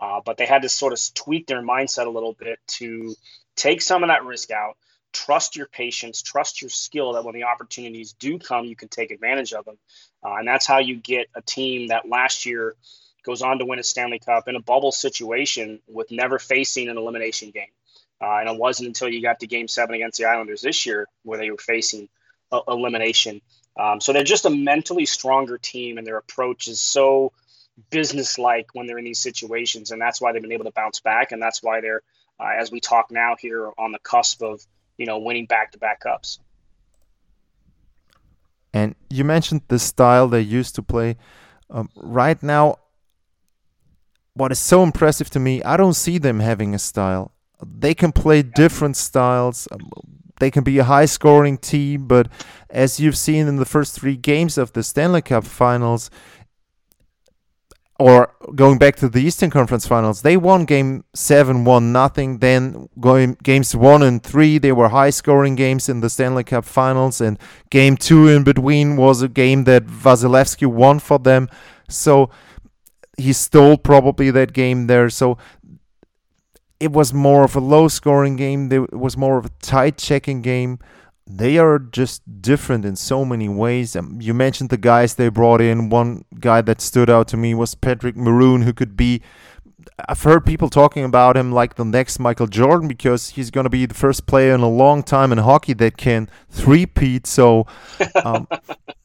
Uh, 0.00 0.20
but 0.24 0.38
they 0.38 0.46
had 0.46 0.62
to 0.62 0.68
sort 0.68 0.94
of 0.94 1.00
tweak 1.14 1.46
their 1.46 1.62
mindset 1.62 2.06
a 2.06 2.10
little 2.10 2.32
bit 2.32 2.58
to 2.66 3.14
take 3.56 3.82
some 3.82 4.02
of 4.02 4.08
that 4.08 4.24
risk 4.24 4.50
out, 4.50 4.76
trust 5.12 5.56
your 5.56 5.66
patience, 5.66 6.22
trust 6.22 6.62
your 6.62 6.70
skill 6.70 7.12
that 7.12 7.24
when 7.24 7.34
the 7.34 7.44
opportunities 7.44 8.14
do 8.14 8.38
come, 8.38 8.64
you 8.64 8.74
can 8.74 8.88
take 8.88 9.10
advantage 9.10 9.52
of 9.52 9.66
them. 9.66 9.76
Uh, 10.24 10.36
and 10.36 10.48
that's 10.48 10.66
how 10.66 10.78
you 10.78 10.96
get 10.96 11.28
a 11.36 11.42
team 11.42 11.88
that 11.88 12.08
last 12.08 12.46
year 12.46 12.74
goes 13.24 13.42
on 13.42 13.58
to 13.58 13.64
win 13.64 13.78
a 13.78 13.82
Stanley 13.82 14.18
Cup 14.18 14.48
in 14.48 14.56
a 14.56 14.60
bubble 14.60 14.92
situation 14.92 15.80
with 15.88 16.10
never 16.10 16.38
facing 16.38 16.88
an 16.88 16.98
elimination 16.98 17.50
game. 17.50 17.72
Uh, 18.20 18.38
and 18.38 18.48
it 18.48 18.58
wasn't 18.58 18.86
until 18.86 19.08
you 19.08 19.20
got 19.20 19.40
to 19.40 19.46
game 19.46 19.68
seven 19.68 19.94
against 19.94 20.18
the 20.18 20.24
Islanders 20.26 20.62
this 20.62 20.86
year 20.86 21.08
where 21.24 21.38
they 21.38 21.50
were 21.50 21.58
facing 21.58 22.08
elimination. 22.68 23.40
Um, 23.78 24.00
so 24.00 24.12
they're 24.12 24.22
just 24.22 24.44
a 24.44 24.50
mentally 24.50 25.06
stronger 25.06 25.58
team, 25.58 25.98
and 25.98 26.06
their 26.06 26.16
approach 26.16 26.68
is 26.68 26.80
so 26.80 27.32
business-like 27.90 28.68
when 28.72 28.86
they're 28.86 28.98
in 28.98 29.04
these 29.04 29.18
situations, 29.18 29.90
and 29.90 30.00
that's 30.00 30.20
why 30.20 30.32
they've 30.32 30.40
been 30.40 30.52
able 30.52 30.64
to 30.64 30.70
bounce 30.70 31.00
back, 31.00 31.32
and 31.32 31.42
that's 31.42 31.60
why 31.62 31.80
they're, 31.80 32.02
uh, 32.38 32.50
as 32.56 32.70
we 32.70 32.78
talk 32.78 33.10
now 33.10 33.34
here, 33.36 33.70
on 33.76 33.90
the 33.90 33.98
cusp 33.98 34.42
of 34.42 34.64
you 34.96 35.06
know 35.06 35.18
winning 35.18 35.46
back-to-back 35.46 36.00
cups. 36.00 36.38
And 38.72 38.94
you 39.10 39.24
mentioned 39.24 39.62
the 39.68 39.78
style 39.78 40.28
they 40.28 40.40
used 40.40 40.74
to 40.76 40.82
play. 40.82 41.16
Um, 41.70 41.90
right 41.96 42.40
now, 42.42 42.76
what 44.34 44.52
is 44.52 44.58
so 44.58 44.82
impressive 44.82 45.30
to 45.30 45.40
me, 45.40 45.62
I 45.62 45.76
don't 45.76 45.94
see 45.94 46.18
them 46.18 46.40
having 46.40 46.74
a 46.74 46.78
style. 46.78 47.32
They 47.64 47.94
can 47.94 48.12
play 48.12 48.42
different 48.42 48.96
styles. 48.96 49.68
Um, 49.70 49.90
they 50.40 50.50
can 50.50 50.64
be 50.64 50.78
a 50.78 50.84
high 50.84 51.04
scoring 51.04 51.56
team, 51.56 52.08
but 52.08 52.28
as 52.68 52.98
you've 52.98 53.16
seen 53.16 53.46
in 53.46 53.56
the 53.56 53.64
first 53.64 53.98
three 53.98 54.16
games 54.16 54.58
of 54.58 54.72
the 54.72 54.82
Stanley 54.82 55.22
Cup 55.22 55.44
finals, 55.44 56.10
or 58.00 58.34
going 58.56 58.76
back 58.76 58.96
to 58.96 59.08
the 59.08 59.22
Eastern 59.22 59.50
Conference 59.50 59.86
Finals, 59.86 60.22
they 60.22 60.36
won 60.36 60.64
Game 60.64 61.04
Seven, 61.14 61.64
one 61.64 61.92
nothing. 61.92 62.38
Then 62.38 62.88
going 62.98 63.36
games 63.44 63.76
one 63.76 64.02
and 64.02 64.20
three, 64.20 64.58
they 64.58 64.72
were 64.72 64.88
high-scoring 64.88 65.54
games 65.54 65.88
in 65.88 66.00
the 66.00 66.10
Stanley 66.10 66.42
Cup 66.42 66.64
Finals, 66.64 67.20
and 67.20 67.38
Game 67.70 67.96
Two 67.96 68.26
in 68.26 68.42
between 68.42 68.96
was 68.96 69.22
a 69.22 69.28
game 69.28 69.62
that 69.64 69.86
Vasilevskiy 69.86 70.66
won 70.66 70.98
for 70.98 71.20
them. 71.20 71.48
So 71.88 72.30
he 73.18 73.32
stole 73.32 73.76
probably 73.76 74.30
that 74.30 74.52
game 74.52 74.86
there. 74.86 75.10
So 75.10 75.38
it 76.80 76.92
was 76.92 77.14
more 77.14 77.44
of 77.44 77.56
a 77.56 77.60
low 77.60 77.88
scoring 77.88 78.36
game. 78.36 78.70
It 78.72 78.92
was 78.92 79.16
more 79.16 79.38
of 79.38 79.46
a 79.46 79.50
tight 79.60 79.98
checking 79.98 80.42
game. 80.42 80.78
They 81.26 81.56
are 81.56 81.78
just 81.78 82.42
different 82.42 82.84
in 82.84 82.96
so 82.96 83.24
many 83.24 83.48
ways. 83.48 83.96
Um, 83.96 84.18
you 84.20 84.34
mentioned 84.34 84.68
the 84.68 84.76
guys 84.76 85.14
they 85.14 85.28
brought 85.28 85.62
in. 85.62 85.88
One 85.88 86.24
guy 86.38 86.60
that 86.62 86.82
stood 86.82 87.08
out 87.08 87.28
to 87.28 87.36
me 87.38 87.54
was 87.54 87.74
Patrick 87.74 88.16
Maroon, 88.16 88.62
who 88.62 88.74
could 88.74 88.96
be 88.96 89.22
I've 90.08 90.22
heard 90.22 90.44
people 90.44 90.68
talking 90.68 91.04
about 91.04 91.36
him 91.36 91.52
like 91.52 91.76
the 91.76 91.84
next 91.84 92.18
Michael 92.18 92.46
Jordan 92.46 92.88
because 92.88 93.30
he's 93.30 93.50
going 93.50 93.64
to 93.64 93.70
be 93.70 93.86
the 93.86 93.94
first 93.94 94.26
player 94.26 94.54
in 94.54 94.60
a 94.60 94.68
long 94.68 95.02
time 95.02 95.32
in 95.32 95.38
hockey 95.38 95.72
that 95.74 95.96
can 95.96 96.28
three-peat. 96.50 97.26
So, 97.26 97.66
um, 98.24 98.48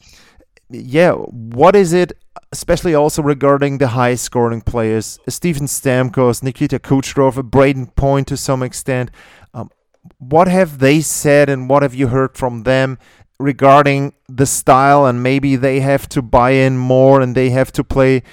yeah, 0.69 1.13
what 1.13 1.75
is 1.75 1.93
it, 1.93 2.13
especially 2.51 2.95
also 2.95 3.21
regarding 3.21 3.77
the 3.77 3.89
high-scoring 3.89 4.61
players, 4.61 5.19
Steven 5.27 5.67
Stamkos, 5.67 6.41
Nikita 6.41 6.79
Kucherov, 6.79 7.35
Brayden 7.49 7.95
Point 7.95 8.27
to 8.27 8.37
some 8.37 8.63
extent? 8.63 9.11
Um, 9.53 9.69
what 10.17 10.47
have 10.47 10.79
they 10.79 11.01
said 11.01 11.49
and 11.49 11.69
what 11.69 11.83
have 11.83 11.93
you 11.93 12.07
heard 12.07 12.35
from 12.35 12.63
them 12.63 12.97
regarding 13.39 14.13
the 14.27 14.45
style? 14.45 15.05
And 15.05 15.21
maybe 15.21 15.55
they 15.55 15.81
have 15.81 16.09
to 16.09 16.21
buy 16.21 16.51
in 16.51 16.77
more 16.77 17.21
and 17.21 17.35
they 17.35 17.51
have 17.51 17.71
to 17.73 17.83
play 17.83 18.23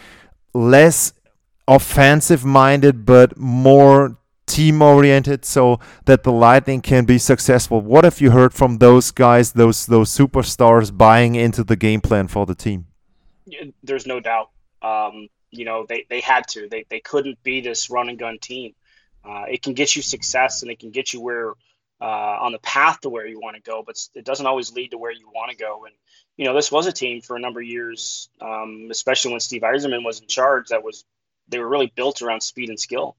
less 0.55 1.13
offensive 1.69 2.45
minded 2.45 3.05
but 3.05 3.37
more 3.37 4.17
team 4.47 4.81
oriented 4.81 5.45
so 5.45 5.81
that 6.05 6.23
the 6.23 6.31
lightning 6.31 6.81
can 6.81 7.05
be 7.05 7.19
successful. 7.19 7.81
What 7.81 8.05
have 8.05 8.21
you 8.21 8.31
heard 8.31 8.55
from 8.55 8.79
those 8.79 9.11
guys 9.11 9.53
those 9.53 9.87
those 9.87 10.17
superstars 10.17 10.97
buying 10.97 11.35
into 11.35 11.65
the 11.65 11.75
game 11.75 12.01
plan 12.01 12.29
for 12.29 12.47
the 12.47 12.55
team 12.55 12.87
there's 13.83 14.07
no 14.07 14.21
doubt. 14.21 14.51
Um, 14.83 15.29
you 15.51 15.65
know 15.65 15.87
they, 15.89 16.07
they 16.09 16.21
had 16.21 16.47
to. 16.49 16.69
They, 16.69 16.85
they 16.89 17.01
couldn't 17.01 17.43
be 17.43 17.61
this 17.61 17.91
run 17.91 18.09
and 18.09 18.19
gun 18.19 18.39
team. 18.39 18.75
Uh, 19.25 19.45
it 19.49 19.63
can 19.63 19.75
get 19.75 19.97
you 19.97 20.03
success 20.03 20.63
and 20.63 20.71
it 20.71 20.79
can 20.79 20.91
get 20.91 21.13
you 21.13 21.21
where 21.21 21.53
uh, 22.01 22.05
on 22.41 22.53
the 22.53 22.59
path 22.59 23.01
to 23.01 23.09
where 23.09 23.27
you 23.27 23.41
want 23.41 23.57
to 23.57 23.63
go 23.63 23.83
but 23.85 23.97
it 24.15 24.25
doesn't 24.25 24.47
always 24.47 24.73
lead 24.73 24.91
to 24.91 24.99
where 24.99 25.13
you 25.13 25.29
want 25.35 25.51
to 25.51 25.57
go. 25.57 25.85
And 25.85 25.95
you 26.37 26.45
know 26.45 26.55
this 26.55 26.71
was 26.71 26.87
a 26.87 26.93
team 26.93 27.23
for 27.23 27.37
a 27.37 27.41
number 27.41 27.61
of 27.61 27.67
years 27.67 28.29
um, 28.41 28.89
especially 28.91 29.33
when 29.33 29.41
steve 29.41 29.63
yzerman 29.63 30.05
was 30.05 30.21
in 30.21 30.29
charge 30.29 30.69
that 30.69 30.85
was 30.85 31.05
they 31.49 31.59
were 31.59 31.69
really 31.69 31.93
built 31.95 32.23
around 32.23 32.41
speed 32.43 32.69
and 32.69 32.79
skill. 32.79 33.17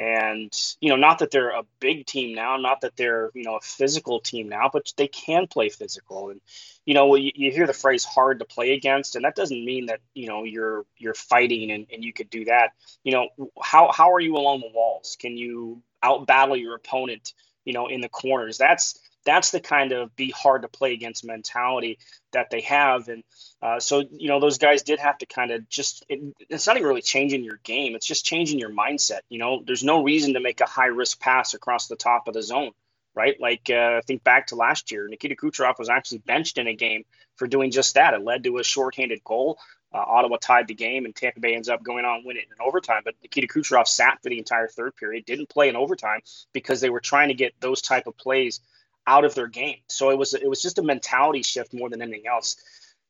And 0.00 0.50
you 0.80 0.88
know, 0.88 0.96
not 0.96 1.18
that 1.18 1.30
they're 1.30 1.50
a 1.50 1.64
big 1.78 2.06
team 2.06 2.34
now, 2.34 2.56
not 2.56 2.80
that 2.80 2.96
they're 2.96 3.30
you 3.34 3.44
know 3.44 3.56
a 3.56 3.60
physical 3.60 4.18
team 4.18 4.48
now, 4.48 4.70
but 4.72 4.90
they 4.96 5.08
can 5.08 5.46
play 5.46 5.68
physical. 5.68 6.30
And 6.30 6.40
you 6.86 6.94
know, 6.94 7.16
you, 7.16 7.32
you 7.34 7.50
hear 7.50 7.66
the 7.66 7.74
phrase 7.74 8.02
"hard 8.02 8.38
to 8.38 8.46
play 8.46 8.72
against," 8.72 9.14
and 9.14 9.26
that 9.26 9.36
doesn't 9.36 9.62
mean 9.62 9.86
that 9.86 10.00
you 10.14 10.26
know 10.26 10.44
you're 10.44 10.86
you're 10.96 11.12
fighting 11.12 11.70
and, 11.70 11.86
and 11.92 12.02
you 12.02 12.14
could 12.14 12.30
do 12.30 12.46
that. 12.46 12.70
You 13.04 13.12
know, 13.12 13.50
how 13.62 13.92
how 13.92 14.14
are 14.14 14.20
you 14.20 14.36
along 14.36 14.60
the 14.60 14.70
walls? 14.74 15.18
Can 15.20 15.36
you 15.36 15.82
out 16.02 16.26
battle 16.26 16.56
your 16.56 16.76
opponent? 16.76 17.34
You 17.66 17.74
know, 17.74 17.88
in 17.88 18.00
the 18.00 18.08
corners. 18.08 18.56
That's 18.56 18.98
that's 19.24 19.50
the 19.50 19.60
kind 19.60 19.92
of 19.92 20.14
be 20.16 20.30
hard 20.30 20.62
to 20.62 20.68
play 20.68 20.92
against 20.92 21.24
mentality 21.24 21.98
that 22.32 22.50
they 22.50 22.62
have. 22.62 23.08
And 23.08 23.22
uh, 23.62 23.80
so, 23.80 24.02
you 24.10 24.28
know, 24.28 24.40
those 24.40 24.58
guys 24.58 24.82
did 24.82 24.98
have 24.98 25.18
to 25.18 25.26
kind 25.26 25.50
of 25.50 25.68
just, 25.68 26.04
it, 26.08 26.20
it's 26.48 26.66
not 26.66 26.76
even 26.76 26.88
really 26.88 27.02
changing 27.02 27.44
your 27.44 27.60
game. 27.62 27.94
It's 27.94 28.06
just 28.06 28.24
changing 28.24 28.58
your 28.58 28.70
mindset. 28.70 29.20
You 29.28 29.38
know, 29.38 29.62
there's 29.66 29.84
no 29.84 30.02
reason 30.02 30.34
to 30.34 30.40
make 30.40 30.60
a 30.60 30.66
high 30.66 30.86
risk 30.86 31.20
pass 31.20 31.54
across 31.54 31.86
the 31.86 31.96
top 31.96 32.28
of 32.28 32.34
the 32.34 32.42
zone, 32.42 32.72
right? 33.14 33.38
Like, 33.40 33.68
uh, 33.68 34.00
think 34.06 34.24
back 34.24 34.48
to 34.48 34.56
last 34.56 34.90
year, 34.90 35.06
Nikita 35.08 35.36
Kucherov 35.36 35.78
was 35.78 35.88
actually 35.88 36.18
benched 36.18 36.58
in 36.58 36.66
a 36.66 36.74
game 36.74 37.04
for 37.36 37.46
doing 37.46 37.70
just 37.70 37.94
that. 37.94 38.14
It 38.14 38.22
led 38.22 38.44
to 38.44 38.58
a 38.58 38.64
shorthanded 38.64 39.22
goal. 39.24 39.58
Uh, 39.92 39.98
Ottawa 39.98 40.36
tied 40.40 40.68
the 40.68 40.74
game, 40.74 41.04
and 41.04 41.16
Tampa 41.16 41.40
Bay 41.40 41.56
ends 41.56 41.68
up 41.68 41.82
going 41.82 42.04
on 42.04 42.22
winning 42.24 42.44
in 42.44 42.64
overtime. 42.64 43.02
But 43.04 43.16
Nikita 43.22 43.48
Kucherov 43.48 43.88
sat 43.88 44.18
for 44.22 44.28
the 44.28 44.38
entire 44.38 44.68
third 44.68 44.94
period, 44.94 45.24
didn't 45.24 45.48
play 45.48 45.68
in 45.68 45.74
overtime 45.74 46.20
because 46.52 46.80
they 46.80 46.90
were 46.90 47.00
trying 47.00 47.28
to 47.28 47.34
get 47.34 47.54
those 47.58 47.82
type 47.82 48.06
of 48.06 48.16
plays 48.16 48.60
out 49.06 49.24
of 49.24 49.34
their 49.34 49.48
game. 49.48 49.78
So 49.88 50.10
it 50.10 50.18
was 50.18 50.34
it 50.34 50.48
was 50.48 50.62
just 50.62 50.78
a 50.78 50.82
mentality 50.82 51.42
shift 51.42 51.74
more 51.74 51.88
than 51.88 52.02
anything 52.02 52.26
else. 52.26 52.56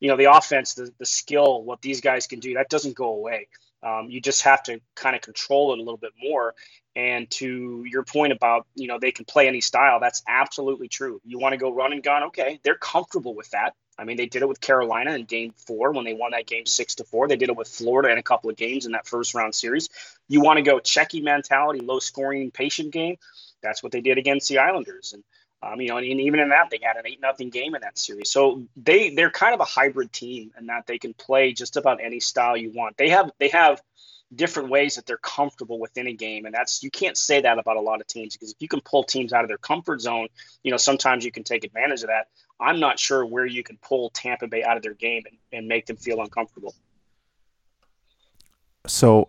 You 0.00 0.08
know, 0.08 0.16
the 0.16 0.32
offense, 0.32 0.74
the, 0.74 0.90
the 0.98 1.04
skill, 1.04 1.62
what 1.62 1.82
these 1.82 2.00
guys 2.00 2.26
can 2.26 2.40
do, 2.40 2.54
that 2.54 2.70
doesn't 2.70 2.96
go 2.96 3.10
away. 3.10 3.48
Um, 3.82 4.08
you 4.10 4.20
just 4.20 4.42
have 4.42 4.62
to 4.64 4.80
kind 4.94 5.16
of 5.16 5.22
control 5.22 5.72
it 5.72 5.78
a 5.78 5.82
little 5.82 5.98
bit 5.98 6.12
more. 6.22 6.54
And 6.96 7.30
to 7.32 7.84
your 7.86 8.02
point 8.02 8.32
about, 8.32 8.66
you 8.74 8.88
know, 8.88 8.98
they 8.98 9.12
can 9.12 9.24
play 9.24 9.46
any 9.46 9.60
style, 9.60 10.00
that's 10.00 10.22
absolutely 10.26 10.88
true. 10.88 11.20
You 11.24 11.38
want 11.38 11.52
to 11.52 11.56
go 11.56 11.72
run 11.72 11.92
and 11.92 12.02
gun, 12.02 12.24
okay, 12.24 12.60
they're 12.62 12.74
comfortable 12.74 13.34
with 13.34 13.50
that. 13.50 13.74
I 13.98 14.04
mean, 14.04 14.16
they 14.16 14.26
did 14.26 14.42
it 14.42 14.48
with 14.48 14.60
Carolina 14.60 15.12
in 15.14 15.24
game 15.24 15.52
four 15.66 15.92
when 15.92 16.04
they 16.06 16.14
won 16.14 16.30
that 16.30 16.46
game 16.46 16.64
six 16.64 16.94
to 16.96 17.04
four. 17.04 17.28
They 17.28 17.36
did 17.36 17.50
it 17.50 17.56
with 17.56 17.68
Florida 17.68 18.10
in 18.10 18.18
a 18.18 18.22
couple 18.22 18.48
of 18.48 18.56
games 18.56 18.86
in 18.86 18.92
that 18.92 19.06
first 19.06 19.34
round 19.34 19.54
series. 19.54 19.90
You 20.26 20.40
want 20.40 20.56
to 20.56 20.62
go 20.62 20.78
checky 20.78 21.22
mentality, 21.22 21.80
low 21.80 21.98
scoring, 21.98 22.50
patient 22.50 22.92
game. 22.92 23.16
That's 23.62 23.82
what 23.82 23.92
they 23.92 24.00
did 24.00 24.16
against 24.16 24.48
the 24.48 24.58
Islanders. 24.58 25.12
And 25.12 25.22
um, 25.62 25.80
you 25.80 25.88
know, 25.88 25.98
and, 25.98 26.06
even 26.06 26.40
in 26.40 26.48
that, 26.50 26.70
they 26.70 26.80
had 26.82 26.96
an 26.96 27.06
eight 27.06 27.20
nothing 27.20 27.50
game 27.50 27.74
in 27.74 27.82
that 27.82 27.98
series. 27.98 28.30
So 28.30 28.64
they 28.76 29.10
they're 29.10 29.30
kind 29.30 29.54
of 29.54 29.60
a 29.60 29.64
hybrid 29.64 30.12
team 30.12 30.52
in 30.58 30.66
that 30.66 30.86
they 30.86 30.98
can 30.98 31.12
play 31.12 31.52
just 31.52 31.76
about 31.76 32.00
any 32.02 32.20
style 32.20 32.56
you 32.56 32.72
want. 32.74 32.96
They 32.96 33.10
have 33.10 33.30
they 33.38 33.48
have 33.48 33.82
different 34.34 34.70
ways 34.70 34.94
that 34.94 35.06
they're 35.06 35.18
comfortable 35.18 35.78
within 35.78 36.06
a 36.06 36.14
game, 36.14 36.46
and 36.46 36.54
that's 36.54 36.82
you 36.82 36.90
can't 36.90 37.16
say 37.16 37.42
that 37.42 37.58
about 37.58 37.76
a 37.76 37.80
lot 37.80 38.00
of 38.00 38.06
teams 38.06 38.34
because 38.34 38.52
if 38.52 38.56
you 38.60 38.68
can 38.68 38.80
pull 38.80 39.04
teams 39.04 39.34
out 39.34 39.44
of 39.44 39.48
their 39.48 39.58
comfort 39.58 40.00
zone, 40.00 40.28
you 40.62 40.70
know, 40.70 40.78
sometimes 40.78 41.24
you 41.24 41.32
can 41.32 41.44
take 41.44 41.64
advantage 41.64 42.00
of 42.02 42.08
that. 42.08 42.28
I'm 42.58 42.80
not 42.80 42.98
sure 42.98 43.26
where 43.26 43.46
you 43.46 43.62
can 43.62 43.76
pull 43.82 44.10
Tampa 44.10 44.46
Bay 44.46 44.62
out 44.62 44.76
of 44.76 44.82
their 44.82 44.94
game 44.94 45.22
and, 45.26 45.36
and 45.52 45.68
make 45.68 45.86
them 45.86 45.96
feel 45.96 46.22
uncomfortable. 46.22 46.74
So 48.86 49.28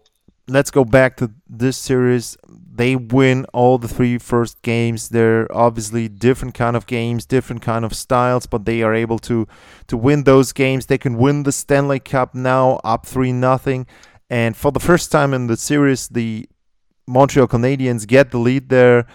let's 0.51 0.71
go 0.71 0.83
back 0.83 1.17
to 1.17 1.31
this 1.47 1.77
series. 1.77 2.37
They 2.47 2.95
win 2.95 3.45
all 3.53 3.77
the 3.77 3.87
three 3.87 4.17
first 4.17 4.61
games. 4.61 5.09
They're 5.09 5.47
obviously 5.55 6.07
different 6.07 6.53
kind 6.53 6.75
of 6.75 6.85
games, 6.85 7.25
different 7.25 7.61
kind 7.61 7.85
of 7.85 7.95
styles, 7.95 8.45
but 8.45 8.65
they 8.65 8.81
are 8.83 8.93
able 8.93 9.19
to 9.19 9.47
to 9.87 9.97
win 9.97 10.23
those 10.23 10.51
games. 10.51 10.85
They 10.85 10.97
can 10.97 11.17
win 11.17 11.43
the 11.43 11.51
Stanley 11.51 11.99
Cup 11.99 12.35
now 12.35 12.79
up 12.83 13.05
three 13.05 13.31
nothing, 13.31 13.87
and 14.29 14.55
for 14.55 14.71
the 14.71 14.79
first 14.79 15.11
time 15.11 15.33
in 15.33 15.47
the 15.47 15.57
series, 15.57 16.07
the 16.09 16.47
Montreal 17.07 17.47
Canadiens 17.47 18.05
get 18.05 18.31
the 18.31 18.37
lead 18.37 18.69
there. 18.69 19.05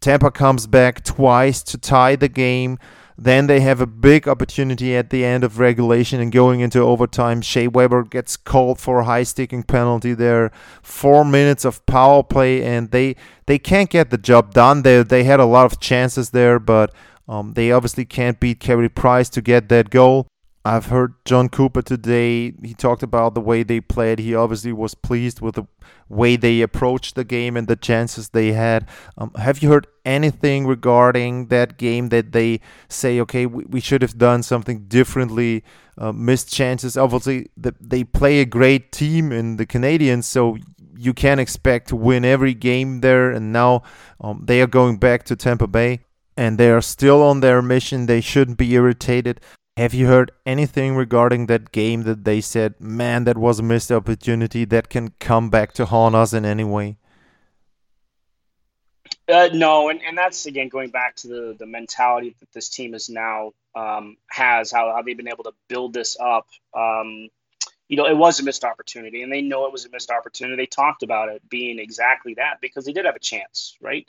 Tampa 0.00 0.30
comes 0.30 0.66
back 0.66 1.02
twice 1.02 1.62
to 1.64 1.78
tie 1.78 2.16
the 2.16 2.28
game. 2.28 2.78
Then 3.20 3.48
they 3.48 3.58
have 3.60 3.80
a 3.80 3.86
big 3.86 4.28
opportunity 4.28 4.96
at 4.96 5.10
the 5.10 5.24
end 5.24 5.42
of 5.42 5.58
regulation 5.58 6.20
and 6.20 6.30
going 6.30 6.60
into 6.60 6.78
overtime. 6.78 7.42
Shea 7.42 7.66
Weber 7.66 8.04
gets 8.04 8.36
called 8.36 8.78
for 8.78 9.00
a 9.00 9.04
high 9.04 9.24
sticking 9.24 9.64
penalty 9.64 10.14
there. 10.14 10.52
Four 10.82 11.24
minutes 11.24 11.64
of 11.64 11.84
power 11.86 12.22
play, 12.22 12.62
and 12.62 12.92
they 12.92 13.16
they 13.46 13.58
can't 13.58 13.90
get 13.90 14.10
the 14.10 14.18
job 14.18 14.54
done. 14.54 14.82
They 14.82 15.02
they 15.02 15.24
had 15.24 15.40
a 15.40 15.46
lot 15.46 15.66
of 15.66 15.80
chances 15.80 16.30
there, 16.30 16.60
but 16.60 16.94
um, 17.28 17.54
they 17.54 17.72
obviously 17.72 18.04
can't 18.04 18.38
beat 18.38 18.60
Carey 18.60 18.88
Price 18.88 19.28
to 19.30 19.42
get 19.42 19.68
that 19.68 19.90
goal. 19.90 20.28
I've 20.68 20.86
heard 20.86 21.14
Jon 21.24 21.48
Cooper 21.48 21.80
today. 21.80 22.52
He 22.62 22.74
talked 22.74 23.02
about 23.02 23.32
the 23.32 23.40
way 23.40 23.62
they 23.62 23.80
played. 23.80 24.18
He 24.18 24.34
obviously 24.34 24.70
was 24.74 24.94
pleased 24.94 25.40
with 25.40 25.54
the 25.54 25.64
way 26.10 26.36
they 26.36 26.60
approached 26.60 27.14
the 27.14 27.24
game 27.24 27.56
and 27.56 27.66
the 27.66 27.74
chances 27.74 28.28
they 28.28 28.52
had. 28.52 28.86
Um, 29.16 29.32
have 29.36 29.62
you 29.62 29.70
heard 29.70 29.86
anything 30.04 30.66
regarding 30.66 31.46
that 31.46 31.78
game 31.78 32.10
that 32.10 32.32
they 32.32 32.60
say, 32.86 33.18
okay, 33.20 33.46
we, 33.46 33.64
we 33.64 33.80
should 33.80 34.02
have 34.02 34.18
done 34.18 34.42
something 34.42 34.84
differently, 34.88 35.64
uh, 35.96 36.12
missed 36.12 36.52
chances? 36.52 36.98
Obviously, 36.98 37.48
the, 37.56 37.74
they 37.80 38.04
play 38.04 38.40
a 38.40 38.44
great 38.44 38.92
team 38.92 39.32
in 39.32 39.56
the 39.56 39.64
Canadiens, 39.64 40.24
so 40.24 40.58
you 40.98 41.14
can't 41.14 41.40
expect 41.40 41.88
to 41.88 41.96
win 41.96 42.26
every 42.26 42.52
game 42.52 43.00
there. 43.00 43.30
And 43.30 43.54
now 43.54 43.84
um, 44.20 44.42
they 44.44 44.60
are 44.60 44.66
going 44.66 44.98
back 44.98 45.22
to 45.24 45.36
Tampa 45.36 45.66
Bay 45.66 46.00
and 46.36 46.58
they 46.58 46.70
are 46.70 46.82
still 46.82 47.22
on 47.22 47.40
their 47.40 47.62
mission. 47.62 48.04
They 48.04 48.20
shouldn't 48.20 48.58
be 48.58 48.74
irritated. 48.74 49.40
Have 49.78 49.94
you 49.94 50.08
heard 50.08 50.32
anything 50.44 50.96
regarding 50.96 51.46
that 51.46 51.70
game 51.70 52.02
that 52.02 52.24
they 52.24 52.40
said, 52.40 52.74
man, 52.80 53.22
that 53.22 53.38
was 53.38 53.60
a 53.60 53.62
missed 53.62 53.92
opportunity 53.92 54.64
that 54.64 54.88
can 54.88 55.10
come 55.20 55.50
back 55.50 55.72
to 55.74 55.84
haunt 55.84 56.16
us 56.16 56.32
in 56.32 56.44
any 56.44 56.64
way? 56.64 56.96
Uh, 59.28 59.50
no, 59.52 59.88
and, 59.88 60.00
and 60.02 60.18
that's 60.18 60.46
again 60.46 60.66
going 60.66 60.90
back 60.90 61.14
to 61.14 61.28
the 61.28 61.56
the 61.56 61.66
mentality 61.66 62.34
that 62.40 62.50
this 62.50 62.68
team 62.68 62.92
is 62.92 63.08
now 63.08 63.52
um, 63.76 64.16
has, 64.26 64.72
how, 64.72 64.92
how 64.92 65.02
they've 65.02 65.16
been 65.16 65.28
able 65.28 65.44
to 65.44 65.52
build 65.68 65.92
this 65.92 66.16
up. 66.18 66.48
Um, 66.74 67.28
you 67.88 67.96
know, 67.96 68.06
it 68.06 68.16
was 68.16 68.40
a 68.40 68.42
missed 68.42 68.64
opportunity, 68.64 69.22
and 69.22 69.32
they 69.32 69.42
know 69.42 69.66
it 69.66 69.72
was 69.72 69.86
a 69.86 69.90
missed 69.90 70.10
opportunity. 70.10 70.60
They 70.60 70.66
talked 70.66 71.04
about 71.04 71.28
it 71.28 71.48
being 71.48 71.78
exactly 71.78 72.34
that 72.34 72.60
because 72.60 72.84
they 72.84 72.92
did 72.92 73.04
have 73.04 73.14
a 73.14 73.20
chance, 73.20 73.76
right? 73.80 74.08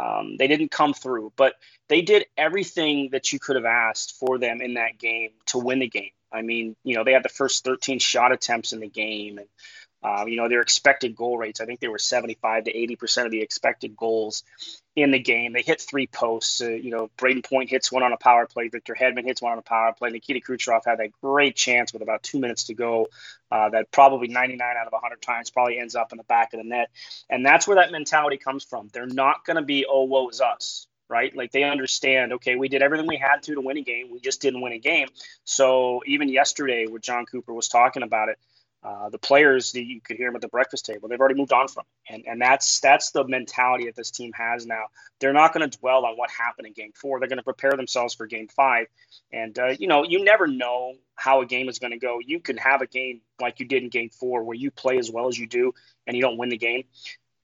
Um, 0.00 0.36
they 0.36 0.48
didn't 0.48 0.70
come 0.70 0.94
through, 0.94 1.32
but 1.36 1.54
they 1.88 2.02
did 2.02 2.26
everything 2.36 3.10
that 3.12 3.32
you 3.32 3.38
could 3.38 3.56
have 3.56 3.64
asked 3.64 4.16
for 4.18 4.38
them 4.38 4.60
in 4.60 4.74
that 4.74 4.98
game 4.98 5.30
to 5.46 5.58
win 5.58 5.80
the 5.80 5.88
game. 5.88 6.10
I 6.32 6.42
mean, 6.42 6.76
you 6.84 6.94
know, 6.94 7.04
they 7.04 7.12
had 7.12 7.24
the 7.24 7.28
first 7.28 7.64
13 7.64 7.98
shot 7.98 8.32
attempts 8.32 8.72
in 8.72 8.80
the 8.80 8.88
game, 8.88 9.38
and 9.38 9.48
um, 10.02 10.28
you 10.28 10.36
know, 10.36 10.48
their 10.48 10.62
expected 10.62 11.14
goal 11.14 11.36
rates, 11.36 11.60
I 11.60 11.66
think 11.66 11.80
they 11.80 11.88
were 11.88 11.98
75 11.98 12.64
to 12.64 12.72
80% 12.72 13.26
of 13.26 13.30
the 13.30 13.42
expected 13.42 13.96
goals 13.96 14.44
in 14.96 15.10
the 15.10 15.18
game. 15.18 15.52
They 15.52 15.62
hit 15.62 15.80
three 15.80 16.06
posts. 16.06 16.60
Uh, 16.62 16.70
you 16.70 16.90
know, 16.90 17.10
Brayden 17.18 17.44
Point 17.44 17.70
hits 17.70 17.92
one 17.92 18.02
on 18.02 18.12
a 18.12 18.16
power 18.16 18.46
play. 18.46 18.68
Victor 18.68 18.96
Hedman 18.98 19.24
hits 19.24 19.42
one 19.42 19.52
on 19.52 19.58
a 19.58 19.62
power 19.62 19.92
play. 19.92 20.10
Nikita 20.10 20.40
Kucherov 20.40 20.82
had 20.86 20.98
that 20.98 21.10
great 21.22 21.54
chance 21.54 21.92
with 21.92 22.02
about 22.02 22.22
two 22.22 22.38
minutes 22.38 22.64
to 22.64 22.74
go 22.74 23.08
uh, 23.50 23.68
that 23.70 23.90
probably 23.90 24.28
99 24.28 24.76
out 24.76 24.86
of 24.86 24.92
100 24.92 25.20
times 25.20 25.50
probably 25.50 25.78
ends 25.78 25.94
up 25.94 26.12
in 26.12 26.18
the 26.18 26.24
back 26.24 26.54
of 26.54 26.58
the 26.58 26.68
net. 26.68 26.90
And 27.28 27.44
that's 27.44 27.68
where 27.68 27.76
that 27.76 27.92
mentality 27.92 28.38
comes 28.38 28.64
from. 28.64 28.88
They're 28.92 29.06
not 29.06 29.44
going 29.44 29.56
to 29.56 29.62
be, 29.62 29.86
oh, 29.88 30.04
woe 30.04 30.28
is 30.28 30.40
us 30.40 30.86
right? 31.10 31.34
Like 31.34 31.50
they 31.50 31.64
understand, 31.64 32.34
okay, 32.34 32.54
we 32.54 32.68
did 32.68 32.82
everything 32.82 33.08
we 33.08 33.16
had 33.16 33.42
to 33.42 33.56
to 33.56 33.60
win 33.60 33.76
a 33.76 33.82
game. 33.82 34.10
We 34.12 34.20
just 34.20 34.40
didn't 34.40 34.60
win 34.60 34.72
a 34.72 34.78
game. 34.78 35.08
So 35.44 36.02
even 36.06 36.28
yesterday, 36.28 36.86
where 36.86 37.00
Jon 37.00 37.26
Cooper 37.26 37.52
was 37.52 37.66
talking 37.66 38.04
about 38.04 38.28
it, 38.28 38.38
uh, 38.82 39.10
the 39.10 39.18
players 39.18 39.72
that 39.72 39.84
you 39.84 40.00
could 40.00 40.16
hear 40.16 40.28
them 40.28 40.36
at 40.36 40.40
the 40.40 40.48
breakfast 40.48 40.86
table, 40.86 41.08
they've 41.08 41.20
already 41.20 41.34
moved 41.34 41.52
on 41.52 41.68
from, 41.68 41.84
and 42.08 42.24
and 42.26 42.40
that's 42.40 42.80
that's 42.80 43.10
the 43.10 43.26
mentality 43.26 43.84
that 43.84 43.94
this 43.94 44.10
team 44.10 44.32
has 44.32 44.64
now. 44.64 44.84
They're 45.18 45.34
not 45.34 45.52
going 45.52 45.68
to 45.68 45.78
dwell 45.78 46.06
on 46.06 46.16
what 46.16 46.30
happened 46.30 46.66
in 46.66 46.72
Game 46.72 46.92
Four. 46.94 47.20
They're 47.20 47.28
going 47.28 47.36
to 47.36 47.42
prepare 47.42 47.72
themselves 47.72 48.14
for 48.14 48.26
Game 48.26 48.48
Five, 48.48 48.86
and 49.30 49.58
uh, 49.58 49.74
you 49.78 49.86
know 49.86 50.04
you 50.04 50.24
never 50.24 50.46
know 50.46 50.94
how 51.14 51.42
a 51.42 51.46
game 51.46 51.68
is 51.68 51.78
going 51.78 51.90
to 51.90 51.98
go. 51.98 52.20
You 52.24 52.40
can 52.40 52.56
have 52.56 52.80
a 52.80 52.86
game 52.86 53.20
like 53.38 53.60
you 53.60 53.66
did 53.66 53.82
in 53.82 53.90
Game 53.90 54.08
Four 54.08 54.44
where 54.44 54.56
you 54.56 54.70
play 54.70 54.96
as 54.96 55.10
well 55.10 55.28
as 55.28 55.38
you 55.38 55.46
do 55.46 55.74
and 56.06 56.16
you 56.16 56.22
don't 56.22 56.38
win 56.38 56.48
the 56.48 56.56
game, 56.56 56.84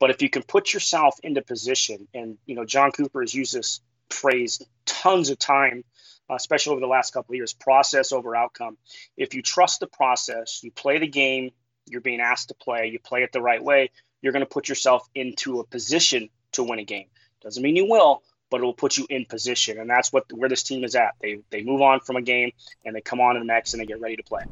but 0.01 0.09
if 0.09 0.23
you 0.23 0.31
can 0.31 0.43
put 0.43 0.73
yourself 0.73 1.19
into 1.23 1.43
position, 1.43 2.09
and 2.15 2.39
you 2.47 2.55
know 2.55 2.65
Jon 2.65 2.93
Cooper 2.93 3.21
has 3.21 3.35
used 3.35 3.53
this 3.53 3.81
phrase 4.09 4.63
tons 4.87 5.29
of 5.29 5.39
time 5.39 5.85
Uh, 6.29 6.35
especially 6.35 6.73
over 6.73 6.81
the 6.81 6.87
last 6.87 7.13
couple 7.13 7.33
of 7.33 7.37
years, 7.37 7.53
process 7.53 8.11
over 8.11 8.35
outcome. 8.35 8.77
If 9.17 9.35
you 9.35 9.43
trust 9.43 9.81
the 9.81 9.87
process, 9.87 10.61
you 10.63 10.73
play 10.73 10.99
the 10.99 11.07
game 11.07 11.53
you're 11.89 12.01
being 12.01 12.21
asked 12.21 12.49
to 12.49 12.55
play, 12.55 12.89
you 12.89 12.99
play 12.99 13.23
it 13.23 13.33
the 13.33 13.41
right 13.41 13.63
way, 13.63 13.91
you're 14.21 14.33
going 14.33 14.45
to 14.45 14.47
put 14.51 14.69
yourself 14.69 15.09
into 15.15 15.61
a 15.61 15.65
position 15.65 16.29
to 16.53 16.65
win 16.65 16.79
a 16.79 16.85
game. 16.85 17.07
Doesn't 17.43 17.63
mean 17.63 17.77
you 17.77 17.87
will, 17.89 18.23
but 18.51 18.61
it 18.61 18.65
will 18.65 18.75
put 18.75 18.97
you 18.97 19.07
in 19.09 19.25
position, 19.25 19.79
and 19.79 19.89
that's 19.89 20.13
what 20.13 20.25
where 20.33 20.49
this 20.49 20.63
team 20.63 20.85
is 20.85 20.95
at. 20.97 21.15
They 21.21 21.39
they 21.51 21.63
move 21.63 21.83
on 21.83 22.01
from 22.01 22.17
a 22.17 22.23
game 22.23 22.53
and 22.85 22.97
they 22.97 23.01
come 23.01 23.21
on 23.21 23.35
to 23.35 23.41
the 23.41 23.47
next 23.47 23.75
and 23.75 23.81
they 23.81 23.87
get 23.87 24.01
ready 24.01 24.17
to 24.17 24.23
play 24.23 24.43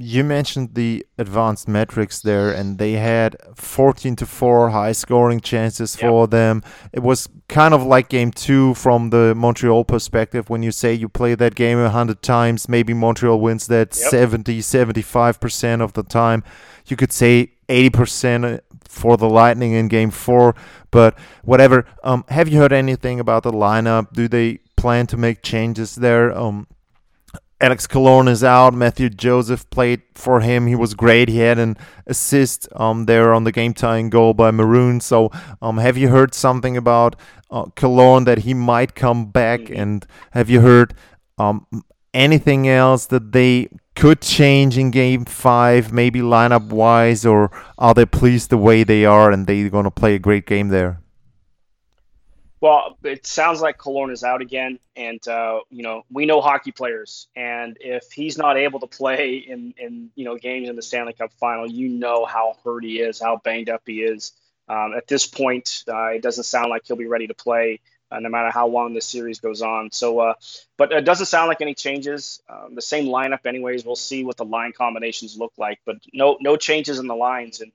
you 0.00 0.22
mentioned 0.22 0.74
the 0.74 1.04
advanced 1.18 1.66
metrics 1.68 2.20
there, 2.20 2.50
and 2.50 2.78
they 2.78 2.92
had 2.92 3.36
14 3.54 4.16
to 4.16 4.26
4 4.26 4.70
high 4.70 4.92
scoring 4.92 5.40
chances 5.40 5.96
yep. 5.96 6.08
for 6.08 6.26
them. 6.26 6.62
It 6.92 7.00
was 7.00 7.28
kind 7.48 7.74
of 7.74 7.82
like 7.82 8.08
game 8.08 8.30
two 8.30 8.74
from 8.74 9.10
the 9.10 9.34
Montreal 9.34 9.84
perspective. 9.84 10.48
When 10.48 10.62
you 10.62 10.70
say 10.70 10.94
you 10.94 11.08
play 11.08 11.34
that 11.34 11.54
game 11.54 11.80
100 11.80 12.22
times, 12.22 12.68
maybe 12.68 12.94
Montreal 12.94 13.40
wins 13.40 13.66
that 13.66 13.96
yep. 13.98 14.10
70, 14.10 14.60
75% 14.60 15.80
of 15.80 15.94
the 15.94 16.02
time. 16.02 16.44
You 16.86 16.96
could 16.96 17.12
say 17.12 17.52
80% 17.68 18.60
for 18.88 19.16
the 19.16 19.28
Lightning 19.28 19.72
in 19.72 19.88
game 19.88 20.10
four, 20.10 20.54
but 20.90 21.18
whatever. 21.44 21.84
Um, 22.02 22.24
have 22.28 22.48
you 22.48 22.58
heard 22.58 22.72
anything 22.72 23.20
about 23.20 23.42
the 23.42 23.52
lineup? 23.52 24.12
Do 24.12 24.28
they 24.28 24.58
plan 24.76 25.06
to 25.08 25.16
make 25.16 25.42
changes 25.42 25.96
there? 25.96 26.36
Um, 26.36 26.66
Alex 27.60 27.88
Killorn 27.88 28.28
is 28.28 28.44
out. 28.44 28.72
Mathieu 28.72 29.10
Joseph 29.10 29.68
played 29.70 30.02
for 30.14 30.40
him. 30.40 30.68
He 30.68 30.76
was 30.76 30.94
great. 30.94 31.28
He 31.28 31.38
had 31.38 31.58
an 31.58 31.76
assist 32.06 32.68
um, 32.76 33.06
there 33.06 33.34
on 33.34 33.44
the 33.44 33.52
game 33.52 33.74
tying 33.74 34.10
goal 34.10 34.32
by 34.32 34.50
Maroon. 34.52 35.00
So, 35.00 35.30
um, 35.60 35.78
have 35.78 35.96
you 35.96 36.08
heard 36.08 36.34
something 36.34 36.76
about 36.76 37.16
uh, 37.50 37.64
Killorn 37.76 38.26
that 38.26 38.38
he 38.38 38.54
might 38.54 38.94
come 38.94 39.30
back? 39.30 39.60
Mm-hmm. 39.60 39.80
And 39.80 40.06
have 40.30 40.48
you 40.48 40.60
heard 40.60 40.94
um, 41.36 41.66
anything 42.14 42.68
else 42.68 43.06
that 43.06 43.32
they 43.32 43.68
could 43.96 44.20
change 44.20 44.78
in 44.78 44.92
game 44.92 45.24
five, 45.24 45.92
maybe 45.92 46.20
lineup 46.20 46.68
wise, 46.68 47.26
or 47.26 47.50
are 47.76 47.94
they 47.94 48.06
pleased 48.06 48.50
the 48.50 48.58
way 48.58 48.84
they 48.84 49.04
are 49.04 49.32
and 49.32 49.48
they're 49.48 49.68
going 49.68 49.84
to 49.84 49.90
play 49.90 50.14
a 50.14 50.20
great 50.20 50.46
game 50.46 50.68
there? 50.68 51.00
Well, 52.60 52.98
it 53.04 53.24
sounds 53.24 53.60
like 53.60 53.78
Killorn 53.78 54.10
is 54.10 54.24
out 54.24 54.42
again, 54.42 54.80
and 54.96 55.26
uh, 55.28 55.60
you 55.70 55.82
know 55.82 56.02
we 56.10 56.26
know 56.26 56.40
hockey 56.40 56.72
players, 56.72 57.28
and 57.36 57.76
if 57.80 58.10
he's 58.10 58.36
not 58.36 58.56
able 58.56 58.80
to 58.80 58.88
play 58.88 59.36
in 59.36 59.74
in 59.78 60.10
you 60.16 60.24
know 60.24 60.36
games 60.36 60.68
in 60.68 60.74
the 60.74 60.82
Stanley 60.82 61.12
Cup 61.12 61.32
Final, 61.34 61.70
you 61.70 61.88
know 61.88 62.24
how 62.24 62.56
hurt 62.64 62.82
he 62.84 62.98
is, 62.98 63.20
how 63.20 63.36
banged 63.44 63.68
up 63.68 63.82
he 63.86 64.02
is. 64.02 64.32
Um, 64.68 64.92
at 64.96 65.06
this 65.06 65.24
point, 65.26 65.84
uh, 65.88 66.08
it 66.08 66.22
doesn't 66.22 66.44
sound 66.44 66.68
like 66.70 66.82
he'll 66.86 66.96
be 66.96 67.06
ready 67.06 67.28
to 67.28 67.34
play, 67.34 67.80
uh, 68.10 68.18
no 68.18 68.28
matter 68.28 68.50
how 68.50 68.66
long 68.66 68.92
the 68.92 69.00
series 69.00 69.38
goes 69.40 69.62
on. 69.62 69.90
So, 69.92 70.18
uh, 70.18 70.34
but 70.76 70.92
it 70.92 71.04
doesn't 71.04 71.26
sound 71.26 71.48
like 71.48 71.60
any 71.60 71.74
changes. 71.74 72.42
Um, 72.48 72.74
the 72.74 72.82
same 72.82 73.06
lineup, 73.06 73.46
anyways. 73.46 73.84
We'll 73.84 73.96
see 73.96 74.24
what 74.24 74.36
the 74.36 74.44
line 74.44 74.72
combinations 74.72 75.38
look 75.38 75.52
like, 75.58 75.78
but 75.86 75.98
no 76.12 76.38
no 76.40 76.56
changes 76.56 76.98
in 76.98 77.06
the 77.06 77.14
lines 77.16 77.60
and 77.60 77.70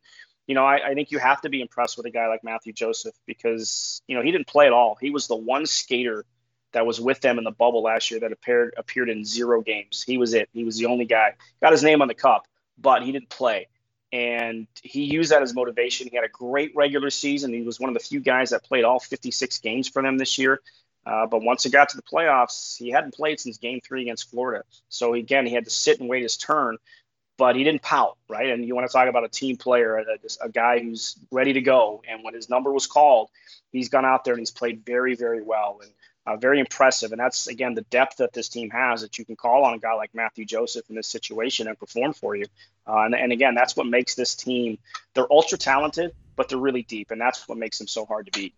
you 0.47 0.55
know, 0.55 0.65
I, 0.65 0.89
I, 0.89 0.93
think 0.93 1.11
you 1.11 1.19
have 1.19 1.41
to 1.41 1.49
be 1.49 1.61
impressed 1.61 1.95
with 1.97 2.05
a 2.05 2.09
guy 2.09 2.27
like 2.27 2.43
Mathieu 2.43 2.73
Joseph 2.73 3.15
because, 3.25 4.01
you 4.07 4.15
know, 4.15 4.23
he 4.23 4.31
didn't 4.31 4.47
play 4.47 4.65
at 4.65 4.73
all. 4.73 4.97
He 4.99 5.09
was 5.09 5.27
the 5.27 5.35
one 5.35 5.65
skater 5.65 6.25
that 6.73 6.85
was 6.85 6.99
with 6.99 7.21
them 7.21 7.37
in 7.37 7.43
the 7.43 7.51
bubble 7.51 7.83
last 7.83 8.11
year 8.11 8.19
that 8.21 8.31
appeared 8.31 8.73
appeared 8.77 9.09
in 9.09 9.23
zero 9.23 9.61
games. 9.61 10.03
He 10.03 10.17
was 10.17 10.33
it. 10.33 10.49
He 10.53 10.63
was 10.63 10.77
the 10.77 10.87
only 10.87 11.05
guy. 11.05 11.33
Got 11.61 11.71
his 11.71 11.83
name 11.83 12.01
on 12.01 12.07
the 12.07 12.15
cup, 12.15 12.45
but 12.77 13.03
he 13.03 13.11
didn't 13.11 13.29
play. 13.29 13.67
And 14.11 14.67
he 14.83 15.05
used 15.05 15.31
that 15.31 15.41
as 15.41 15.55
motivation. 15.55 16.07
He 16.09 16.15
had 16.15 16.25
a 16.25 16.29
great 16.29 16.75
regular 16.75 17.09
season. 17.09 17.53
He 17.53 17.61
was 17.61 17.79
one 17.79 17.89
of 17.89 17.95
the 17.95 17.99
few 17.99 18.19
guys 18.19 18.51
that 18.51 18.63
played 18.63 18.83
all 18.83 18.99
56 18.99 19.57
games 19.59 19.87
for 19.87 20.03
them 20.03 20.17
this 20.17 20.37
year. 20.37 20.61
Uh, 21.05 21.25
but 21.25 21.41
once 21.41 21.65
it 21.65 21.71
got 21.71 21.89
to 21.89 21.97
the 21.97 22.03
playoffs, 22.03 22.77
he 22.77 22.91
hadn't 22.91 23.13
played 23.13 23.39
since 23.39 23.57
game 23.57 23.81
three 23.81 24.03
against 24.03 24.29
Florida. 24.29 24.63
So 24.87 25.15
again, 25.15 25.45
he 25.45 25.53
had 25.53 25.65
to 25.65 25.71
sit 25.71 25.99
and 25.99 26.07
wait 26.07 26.21
his 26.23 26.37
turn 26.37 26.77
but 27.37 27.55
he 27.55 27.63
didn't 27.63 27.81
pout, 27.81 28.17
right? 28.27 28.49
And 28.49 28.65
you 28.65 28.75
want 28.75 28.87
to 28.87 28.93
talk 28.93 29.07
about 29.07 29.23
a 29.23 29.29
team 29.29 29.57
player, 29.57 29.97
a, 29.97 30.45
a, 30.45 30.49
guy 30.49 30.79
who's 30.79 31.15
ready 31.31 31.53
to 31.53 31.61
go. 31.61 32.03
And 32.07 32.23
when 32.23 32.33
his 32.33 32.49
number 32.49 32.71
was 32.71 32.87
called, 32.87 33.29
he's 33.71 33.89
gone 33.89 34.05
out 34.05 34.23
there 34.23 34.33
and 34.33 34.39
he's 34.39 34.51
played 34.51 34.85
very, 34.85 35.15
very 35.15 35.41
well 35.41 35.79
and 35.81 35.91
uh, 36.25 36.37
very 36.37 36.59
impressive. 36.59 37.11
And 37.11 37.19
that's, 37.19 37.47
again, 37.47 37.73
the 37.73 37.81
depth 37.81 38.17
that 38.17 38.33
this 38.33 38.49
team 38.49 38.69
has 38.69 39.01
that 39.01 39.17
you 39.17 39.25
can 39.25 39.35
call 39.35 39.65
on 39.65 39.73
a 39.73 39.79
guy 39.79 39.93
like 39.93 40.13
Mathieu 40.13 40.45
Joseph 40.45 40.89
in 40.89 40.95
this 40.95 41.07
situation 41.07 41.67
and 41.67 41.77
perform 41.77 42.13
for 42.13 42.35
you. 42.35 42.45
Uh, 42.87 42.99
and, 42.99 43.15
and 43.15 43.31
again, 43.31 43.55
that's 43.55 43.75
what 43.75 43.87
makes 43.87 44.15
this 44.15 44.35
team, 44.35 44.77
they're 45.15 45.31
ultra 45.31 45.57
talented, 45.57 46.13
but 46.35 46.49
they're 46.49 46.57
really 46.57 46.83
deep. 46.83 47.11
And 47.11 47.19
that's 47.19 47.47
what 47.47 47.57
makes 47.57 47.79
them 47.79 47.87
so 47.87 48.05
hard 48.05 48.27
to 48.27 48.39
beat. 48.39 48.53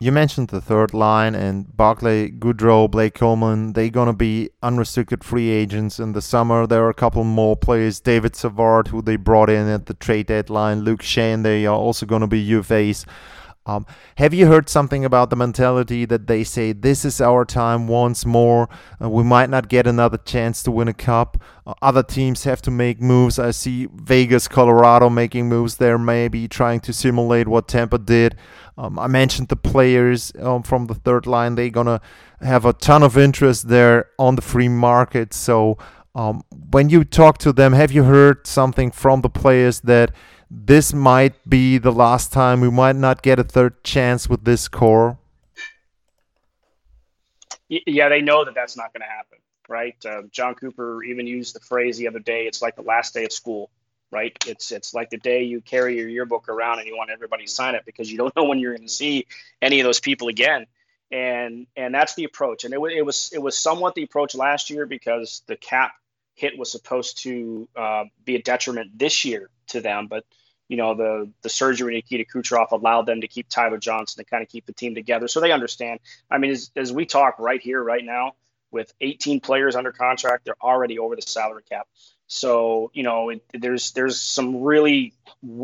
You 0.00 0.12
mentioned 0.12 0.48
the 0.48 0.60
third 0.60 0.94
line 0.94 1.34
and 1.34 1.76
Barclay, 1.76 2.30
Goodrow, 2.30 2.88
Blake 2.88 3.14
Coleman. 3.14 3.72
They're 3.72 3.90
going 3.90 4.06
to 4.06 4.12
be 4.12 4.48
unrestricted 4.62 5.24
free 5.24 5.50
agents 5.50 5.98
in 5.98 6.12
the 6.12 6.22
summer. 6.22 6.68
There 6.68 6.84
are 6.84 6.90
a 6.90 6.94
couple 6.94 7.24
more 7.24 7.56
players. 7.56 7.98
David 7.98 8.36
Savard, 8.36 8.88
who 8.88 9.02
they 9.02 9.16
brought 9.16 9.50
in 9.50 9.66
at 9.66 9.86
the 9.86 9.94
trade 9.94 10.26
deadline. 10.26 10.82
Luke 10.82 11.02
Schenn, 11.02 11.42
they 11.42 11.66
are 11.66 11.74
also 11.74 12.06
going 12.06 12.20
to 12.20 12.28
be 12.28 12.48
UFAs. 12.48 13.06
Um, 13.68 13.84
have 14.16 14.32
you 14.32 14.46
heard 14.46 14.70
something 14.70 15.04
about 15.04 15.28
the 15.28 15.36
mentality 15.36 16.06
that 16.06 16.26
they 16.26 16.42
say 16.42 16.72
this 16.72 17.04
is 17.04 17.20
our 17.20 17.44
time 17.44 17.86
once 17.86 18.24
more? 18.24 18.66
Uh, 19.00 19.10
we 19.10 19.22
might 19.22 19.50
not 19.50 19.68
get 19.68 19.86
another 19.86 20.16
chance 20.16 20.62
to 20.62 20.70
win 20.70 20.88
a 20.88 20.94
cup. 20.94 21.36
Uh, 21.66 21.74
other 21.82 22.02
teams 22.02 22.44
have 22.44 22.62
to 22.62 22.70
make 22.70 22.98
moves. 22.98 23.38
I 23.38 23.50
see 23.50 23.86
Vegas, 23.94 24.48
Colorado 24.48 25.10
making 25.10 25.50
moves 25.50 25.76
there, 25.76 25.98
maybe 25.98 26.48
trying 26.48 26.80
to 26.80 26.94
simulate 26.94 27.46
what 27.46 27.68
Tampa 27.68 27.98
did. 27.98 28.36
Um, 28.78 28.98
I 28.98 29.06
mentioned 29.06 29.48
the 29.48 29.56
players 29.56 30.32
um, 30.38 30.62
from 30.62 30.86
the 30.86 30.94
third 30.94 31.26
line. 31.26 31.54
They're 31.54 31.68
gonna 31.68 32.00
have 32.40 32.64
a 32.64 32.72
ton 32.72 33.02
of 33.02 33.18
interest 33.18 33.68
there 33.68 34.06
on 34.18 34.36
the 34.36 34.42
free 34.42 34.68
market. 34.68 35.34
So 35.34 35.76
um, 36.14 36.42
when 36.70 36.88
you 36.88 37.04
talk 37.04 37.36
to 37.38 37.52
them, 37.52 37.74
have 37.74 37.92
you 37.92 38.04
heard 38.04 38.46
something 38.46 38.90
from 38.92 39.20
the 39.20 39.28
players 39.28 39.80
that? 39.82 40.14
This 40.50 40.94
might 40.94 41.48
be 41.48 41.78
the 41.78 41.92
last 41.92 42.32
time 42.32 42.60
we 42.60 42.70
might 42.70 42.96
not 42.96 43.22
get 43.22 43.38
a 43.38 43.44
third 43.44 43.82
chance 43.84 44.28
with 44.28 44.44
this 44.44 44.68
core? 44.68 45.18
Yeah, 47.68 48.08
they 48.08 48.22
know 48.22 48.44
that 48.44 48.54
that's 48.54 48.76
not 48.76 48.94
going 48.94 49.02
to 49.02 49.06
happen, 49.06 49.38
right? 49.68 49.96
Uh, 50.04 50.22
Jon 50.30 50.54
Cooper 50.54 51.02
even 51.04 51.26
used 51.26 51.54
the 51.54 51.60
phrase 51.60 51.98
the 51.98 52.08
other 52.08 52.18
day. 52.18 52.46
It's 52.46 52.62
like 52.62 52.76
the 52.76 52.82
last 52.82 53.12
day 53.12 53.26
of 53.26 53.32
school, 53.32 53.70
right? 54.10 54.32
It's 54.46 54.72
it's 54.72 54.94
like 54.94 55.10
the 55.10 55.18
day 55.18 55.42
you 55.42 55.60
carry 55.60 55.98
your 55.98 56.08
yearbook 56.08 56.48
around 56.48 56.78
and 56.78 56.88
you 56.88 56.96
want 56.96 57.10
everybody 57.10 57.44
to 57.44 57.50
sign 57.50 57.74
it 57.74 57.84
because 57.84 58.10
you 58.10 58.16
don't 58.16 58.34
know 58.36 58.44
when 58.44 58.58
you're 58.58 58.74
going 58.74 58.88
to 58.88 58.92
see 58.92 59.26
any 59.60 59.80
of 59.80 59.84
those 59.84 60.00
people 60.00 60.28
again. 60.28 60.66
And 61.10 61.66
and 61.76 61.94
that's 61.94 62.14
the 62.14 62.24
approach. 62.24 62.64
And 62.64 62.72
it, 62.72 62.80
it 62.96 63.04
was 63.04 63.30
it 63.34 63.42
was 63.42 63.58
somewhat 63.58 63.94
the 63.94 64.02
approach 64.02 64.34
last 64.34 64.70
year 64.70 64.86
because 64.86 65.42
the 65.46 65.56
cap 65.56 65.92
hit 66.34 66.56
was 66.56 66.72
supposed 66.72 67.22
to 67.24 67.68
uh, 67.76 68.04
be 68.24 68.36
a 68.36 68.42
detriment 68.42 68.98
this 68.98 69.26
year 69.26 69.50
to 69.68 69.80
them, 69.80 70.06
but 70.08 70.24
you 70.68 70.76
know 70.76 70.94
the 70.94 71.30
the 71.42 71.48
surgery 71.48 71.94
Nikita 71.94 72.24
Kucherov 72.24 72.72
allowed 72.72 73.06
them 73.06 73.22
to 73.22 73.28
keep 73.28 73.48
Tyler 73.48 73.78
Johnson 73.78 74.22
to 74.22 74.28
kind 74.28 74.42
of 74.42 74.48
keep 74.48 74.66
the 74.66 74.72
team 74.72 74.94
together, 74.94 75.28
so 75.28 75.40
they 75.40 75.52
understand. 75.52 76.00
I 76.30 76.38
mean, 76.38 76.50
as, 76.50 76.70
as 76.76 76.92
we 76.92 77.06
talk 77.06 77.38
right 77.38 77.60
here, 77.60 77.82
right 77.82 78.04
now, 78.04 78.32
with 78.70 78.92
18 79.00 79.40
players 79.40 79.76
under 79.76 79.92
contract, 79.92 80.44
they're 80.44 80.62
already 80.62 80.98
over 80.98 81.16
the 81.16 81.22
salary 81.22 81.62
cap. 81.68 81.88
So 82.26 82.90
you 82.92 83.02
know, 83.02 83.30
it, 83.30 83.42
there's 83.52 83.92
there's 83.92 84.20
some 84.20 84.60
really 84.62 85.14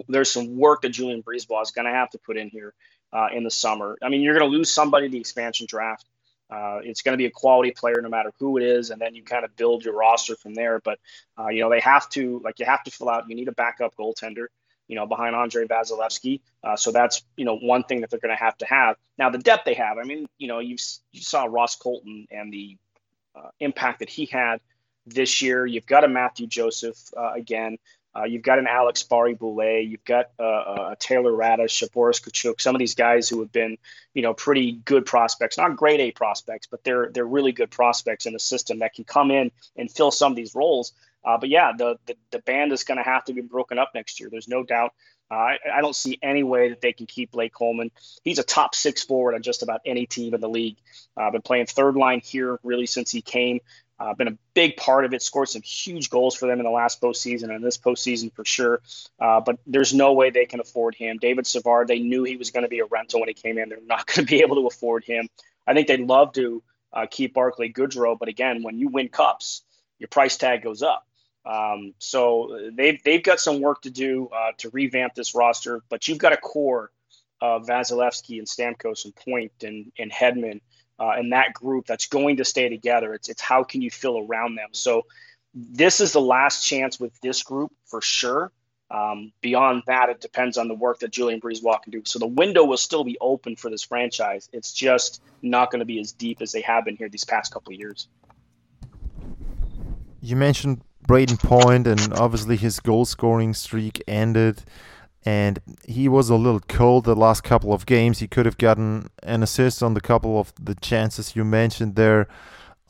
there's 0.08 0.30
some 0.30 0.56
work 0.56 0.82
that 0.82 0.90
Julien 0.90 1.22
BriseBois 1.22 1.62
is 1.62 1.70
going 1.72 1.86
to 1.86 1.92
have 1.92 2.10
to 2.10 2.18
put 2.18 2.36
in 2.36 2.48
here 2.48 2.72
uh, 3.12 3.28
in 3.32 3.44
the 3.44 3.50
summer. 3.50 3.98
I 4.02 4.08
mean, 4.08 4.22
you're 4.22 4.36
going 4.36 4.50
to 4.50 4.56
lose 4.56 4.70
somebody 4.70 5.08
the 5.08 5.18
expansion 5.18 5.66
draft. 5.68 6.06
Uh, 6.50 6.80
it's 6.82 7.02
going 7.02 7.14
to 7.14 7.18
be 7.18 7.26
a 7.26 7.30
quality 7.30 7.70
player 7.70 8.00
no 8.02 8.08
matter 8.08 8.32
who 8.38 8.56
it 8.58 8.62
is, 8.62 8.90
and 8.90 9.00
then 9.00 9.14
you 9.14 9.22
kind 9.22 9.44
of 9.44 9.56
build 9.56 9.84
your 9.84 9.94
roster 9.94 10.36
from 10.36 10.54
there. 10.54 10.80
But 10.80 10.98
uh, 11.38 11.48
you 11.48 11.60
know, 11.60 11.70
they 11.70 11.80
have 11.80 12.08
to 12.10 12.40
like 12.44 12.58
you 12.58 12.66
have 12.66 12.84
to 12.84 12.90
fill 12.90 13.08
out. 13.08 13.28
You 13.28 13.34
need 13.34 13.48
a 13.48 13.52
backup 13.52 13.96
goaltender 13.96 14.46
you 14.88 14.96
know, 14.96 15.06
behind 15.06 15.34
Andrei 15.34 15.66
Vasilevskiy. 15.66 16.40
Uh, 16.62 16.76
so 16.76 16.92
that's, 16.92 17.22
you 17.36 17.44
know, 17.44 17.56
one 17.56 17.84
thing 17.84 18.00
that 18.02 18.10
they're 18.10 18.20
going 18.20 18.36
to 18.36 18.42
have 18.42 18.56
to 18.58 18.66
have. 18.66 18.96
Now, 19.18 19.30
the 19.30 19.38
depth 19.38 19.64
they 19.64 19.74
have, 19.74 19.98
I 19.98 20.04
mean, 20.04 20.26
you 20.38 20.48
know, 20.48 20.58
you 20.58 20.76
you 21.12 21.22
saw 21.22 21.44
Ross 21.44 21.76
Colton 21.76 22.26
and 22.30 22.52
the 22.52 22.76
uh, 23.34 23.48
impact 23.60 24.00
that 24.00 24.10
he 24.10 24.26
had 24.26 24.60
this 25.06 25.42
year. 25.42 25.66
You've 25.66 25.86
got 25.86 26.04
a 26.04 26.08
Mathieu 26.08 26.46
Joseph 26.46 26.98
uh, 27.16 27.32
again. 27.32 27.78
Uh, 28.16 28.24
you've 28.24 28.42
got 28.42 28.58
an 28.58 28.66
Alex 28.66 29.02
Barré-Boulet. 29.02 29.88
You've 29.88 30.04
got 30.04 30.30
uh, 30.38 30.42
uh, 30.42 30.88
a 30.92 30.96
Taylor 30.96 31.32
Raddysh, 31.32 31.82
a 31.82 31.90
Boris 31.90 32.20
Katchouk. 32.20 32.60
Some 32.60 32.74
of 32.74 32.78
these 32.78 32.94
guys 32.94 33.28
who 33.28 33.40
have 33.40 33.50
been, 33.50 33.76
you 34.14 34.22
know, 34.22 34.34
pretty 34.34 34.72
good 34.72 35.04
prospects, 35.04 35.58
not 35.58 35.76
great 35.76 36.00
A 36.00 36.12
prospects, 36.12 36.68
but 36.68 36.84
they're 36.84 37.10
they're 37.12 37.26
really 37.26 37.52
good 37.52 37.70
prospects 37.70 38.26
in 38.26 38.32
the 38.32 38.38
system 38.38 38.78
that 38.78 38.94
can 38.94 39.04
come 39.04 39.30
in 39.30 39.50
and 39.76 39.90
fill 39.90 40.10
some 40.10 40.32
of 40.32 40.36
these 40.36 40.54
roles. 40.54 40.92
Uh, 41.24 41.38
but 41.38 41.48
yeah, 41.48 41.72
the, 41.76 41.98
the, 42.06 42.16
the 42.30 42.38
band 42.40 42.72
is 42.72 42.84
going 42.84 42.98
to 42.98 43.02
have 43.02 43.24
to 43.24 43.32
be 43.32 43.40
broken 43.40 43.78
up 43.78 43.92
next 43.94 44.20
year. 44.20 44.28
There's 44.30 44.48
no 44.48 44.62
doubt. 44.62 44.92
Uh, 45.30 45.34
I, 45.34 45.58
I, 45.76 45.80
don't 45.80 45.96
see 45.96 46.18
any 46.22 46.42
way 46.42 46.68
that 46.68 46.82
they 46.82 46.92
can 46.92 47.06
keep 47.06 47.30
Blake 47.32 47.54
Coleman. 47.54 47.90
He's 48.24 48.38
a 48.38 48.42
top 48.42 48.74
six 48.74 49.02
forward 49.02 49.34
on 49.34 49.40
just 49.40 49.62
about 49.62 49.80
any 49.86 50.04
team 50.04 50.34
in 50.34 50.40
the 50.42 50.50
league. 50.50 50.76
Uh, 51.16 51.30
been 51.30 51.40
playing 51.40 51.64
third 51.64 51.96
line 51.96 52.20
here 52.20 52.60
really 52.62 52.84
since 52.84 53.10
he 53.10 53.22
came. 53.22 53.60
Uh, 53.98 54.12
been 54.14 54.28
a 54.28 54.38
big 54.54 54.76
part 54.76 55.04
of 55.04 55.14
it. 55.14 55.22
Scored 55.22 55.48
some 55.48 55.62
huge 55.62 56.10
goals 56.10 56.34
for 56.34 56.46
them 56.46 56.58
in 56.58 56.64
the 56.64 56.70
last 56.70 57.00
postseason 57.00 57.54
and 57.54 57.64
this 57.64 57.78
postseason 57.78 58.32
for 58.34 58.44
sure. 58.44 58.80
Uh, 59.20 59.40
but 59.40 59.58
there's 59.66 59.94
no 59.94 60.12
way 60.12 60.30
they 60.30 60.46
can 60.46 60.60
afford 60.60 60.94
him. 60.94 61.18
David 61.18 61.46
Savard, 61.46 61.88
they 61.88 62.00
knew 62.00 62.24
he 62.24 62.36
was 62.36 62.50
going 62.50 62.64
to 62.64 62.68
be 62.68 62.80
a 62.80 62.86
rental 62.86 63.20
when 63.20 63.28
he 63.28 63.34
came 63.34 63.58
in. 63.58 63.68
They're 63.68 63.78
not 63.86 64.06
going 64.14 64.26
to 64.26 64.30
be 64.30 64.42
able 64.42 64.56
to 64.56 64.66
afford 64.66 65.04
him. 65.04 65.28
I 65.66 65.74
think 65.74 65.88
they'd 65.88 66.00
love 66.00 66.32
to 66.32 66.62
uh, 66.92 67.06
keep 67.10 67.34
Barclay 67.34 67.72
Goodrow, 67.72 68.18
but 68.18 68.28
again, 68.28 68.62
when 68.62 68.78
you 68.78 68.88
win 68.88 69.08
cups, 69.08 69.62
your 69.98 70.08
price 70.08 70.36
tag 70.36 70.62
goes 70.62 70.82
up. 70.82 71.06
Um, 71.46 71.92
so 71.98 72.70
they've 72.72 73.02
they've 73.04 73.22
got 73.22 73.38
some 73.38 73.60
work 73.60 73.82
to 73.82 73.90
do 73.90 74.30
uh, 74.34 74.52
to 74.58 74.70
revamp 74.70 75.14
this 75.14 75.34
roster, 75.34 75.82
but 75.90 76.08
you've 76.08 76.18
got 76.18 76.32
a 76.32 76.38
core 76.38 76.90
of 77.40 77.66
Vasilevskiy 77.66 78.38
and 78.38 78.46
Stamkos 78.46 79.04
and 79.04 79.14
Point 79.14 79.52
and 79.62 79.92
and 79.98 80.10
Hedman 80.10 80.60
uh, 80.98 81.10
and 81.10 81.32
that 81.32 81.52
group 81.52 81.86
that's 81.86 82.06
going 82.06 82.36
to 82.36 82.44
stay 82.44 82.68
together. 82.68 83.14
It's 83.14 83.28
it's 83.28 83.40
how 83.40 83.64
can 83.64 83.82
you 83.82 83.90
fill 83.90 84.18
around 84.18 84.56
them. 84.56 84.68
So 84.72 85.06
this 85.54 86.00
is 86.00 86.12
the 86.12 86.20
last 86.20 86.66
chance 86.66 86.98
with 86.98 87.18
this 87.20 87.42
group 87.42 87.72
for 87.86 88.00
sure. 88.00 88.50
Um, 88.90 89.32
beyond 89.40 89.82
that, 89.86 90.08
it 90.08 90.20
depends 90.20 90.58
on 90.58 90.68
the 90.68 90.74
work 90.74 91.00
that 91.00 91.10
Julien 91.10 91.40
BriseBois 91.40 91.82
can 91.82 91.90
do. 91.90 92.02
So 92.04 92.18
the 92.18 92.26
window 92.26 92.64
will 92.64 92.76
still 92.76 93.02
be 93.02 93.16
open 93.20 93.56
for 93.56 93.70
this 93.70 93.82
franchise. 93.82 94.48
It's 94.52 94.72
just 94.72 95.22
not 95.42 95.70
going 95.70 95.80
to 95.80 95.86
be 95.86 95.98
as 96.00 96.12
deep 96.12 96.42
as 96.42 96.52
they 96.52 96.60
have 96.60 96.84
been 96.84 96.96
here 96.96 97.08
these 97.08 97.24
past 97.24 97.52
couple 97.52 97.72
of 97.72 97.78
years. 97.78 98.08
You 100.20 100.36
mentioned 100.36 100.82
Brayden 101.08 101.38
Point, 101.38 101.86
and 101.86 102.12
obviously 102.14 102.56
his 102.56 102.78
goal 102.80 103.04
scoring 103.04 103.52
streak 103.54 104.02
ended. 104.06 104.62
And 105.26 105.58
he 105.86 106.08
was 106.08 106.28
a 106.28 106.36
little 106.36 106.60
cold 106.60 107.04
the 107.04 107.14
last 107.14 107.42
couple 107.42 107.72
of 107.72 107.86
games. 107.86 108.18
He 108.18 108.28
could 108.28 108.44
have 108.44 108.58
gotten 108.58 109.08
an 109.22 109.42
assist 109.42 109.82
on 109.82 109.94
the 109.94 110.00
couple 110.00 110.38
of 110.38 110.52
the 110.60 110.74
chances 110.74 111.34
you 111.34 111.44
mentioned 111.44 111.96
there. 111.96 112.28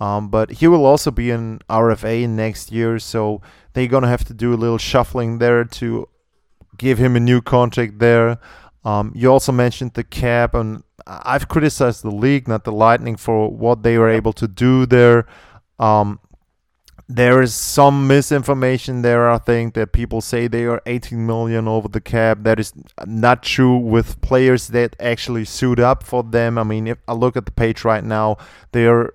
Um, 0.00 0.28
but 0.28 0.50
he 0.50 0.66
will 0.66 0.84
also 0.84 1.10
be 1.10 1.30
an 1.30 1.60
RFA 1.70 2.28
next 2.28 2.72
year, 2.72 2.98
so 2.98 3.40
they're 3.72 3.86
gonna 3.86 4.08
have 4.08 4.24
to 4.24 4.34
do 4.34 4.52
a 4.52 4.56
little 4.56 4.78
shuffling 4.78 5.38
there 5.38 5.64
to 5.64 6.08
give 6.76 6.98
him 6.98 7.14
a 7.14 7.20
new 7.20 7.40
contract 7.40 8.00
there. 8.00 8.38
Um, 8.84 9.12
you 9.14 9.30
also 9.30 9.52
mentioned 9.52 9.94
the 9.94 10.04
cap, 10.04 10.54
and 10.54 10.82
I've 11.06 11.48
criticized 11.48 12.02
the 12.02 12.10
league, 12.10 12.48
not 12.48 12.64
the 12.64 12.72
Lightning, 12.72 13.16
for 13.16 13.50
what 13.50 13.82
they 13.82 13.96
were 13.96 14.10
able 14.10 14.32
to 14.34 14.48
do 14.48 14.84
there. 14.84 15.26
Um, 15.78 16.20
there 17.08 17.42
is 17.42 17.54
some 17.54 18.06
misinformation 18.06 19.02
there 19.02 19.28
i 19.28 19.36
think 19.36 19.74
that 19.74 19.92
people 19.92 20.20
say 20.20 20.46
they 20.46 20.64
are 20.64 20.80
18 20.86 21.26
million 21.26 21.68
over 21.68 21.88
the 21.88 22.00
cap 22.00 22.38
that 22.42 22.58
is 22.58 22.72
not 23.06 23.42
true 23.42 23.76
with 23.76 24.20
players 24.22 24.68
that 24.68 24.96
actually 24.98 25.44
suit 25.44 25.78
up 25.78 26.02
for 26.02 26.22
them 26.22 26.56
i 26.56 26.62
mean 26.62 26.86
if 26.86 26.98
i 27.06 27.12
look 27.12 27.36
at 27.36 27.44
the 27.44 27.52
page 27.52 27.84
right 27.84 28.04
now 28.04 28.36
they 28.72 28.86
are 28.86 29.12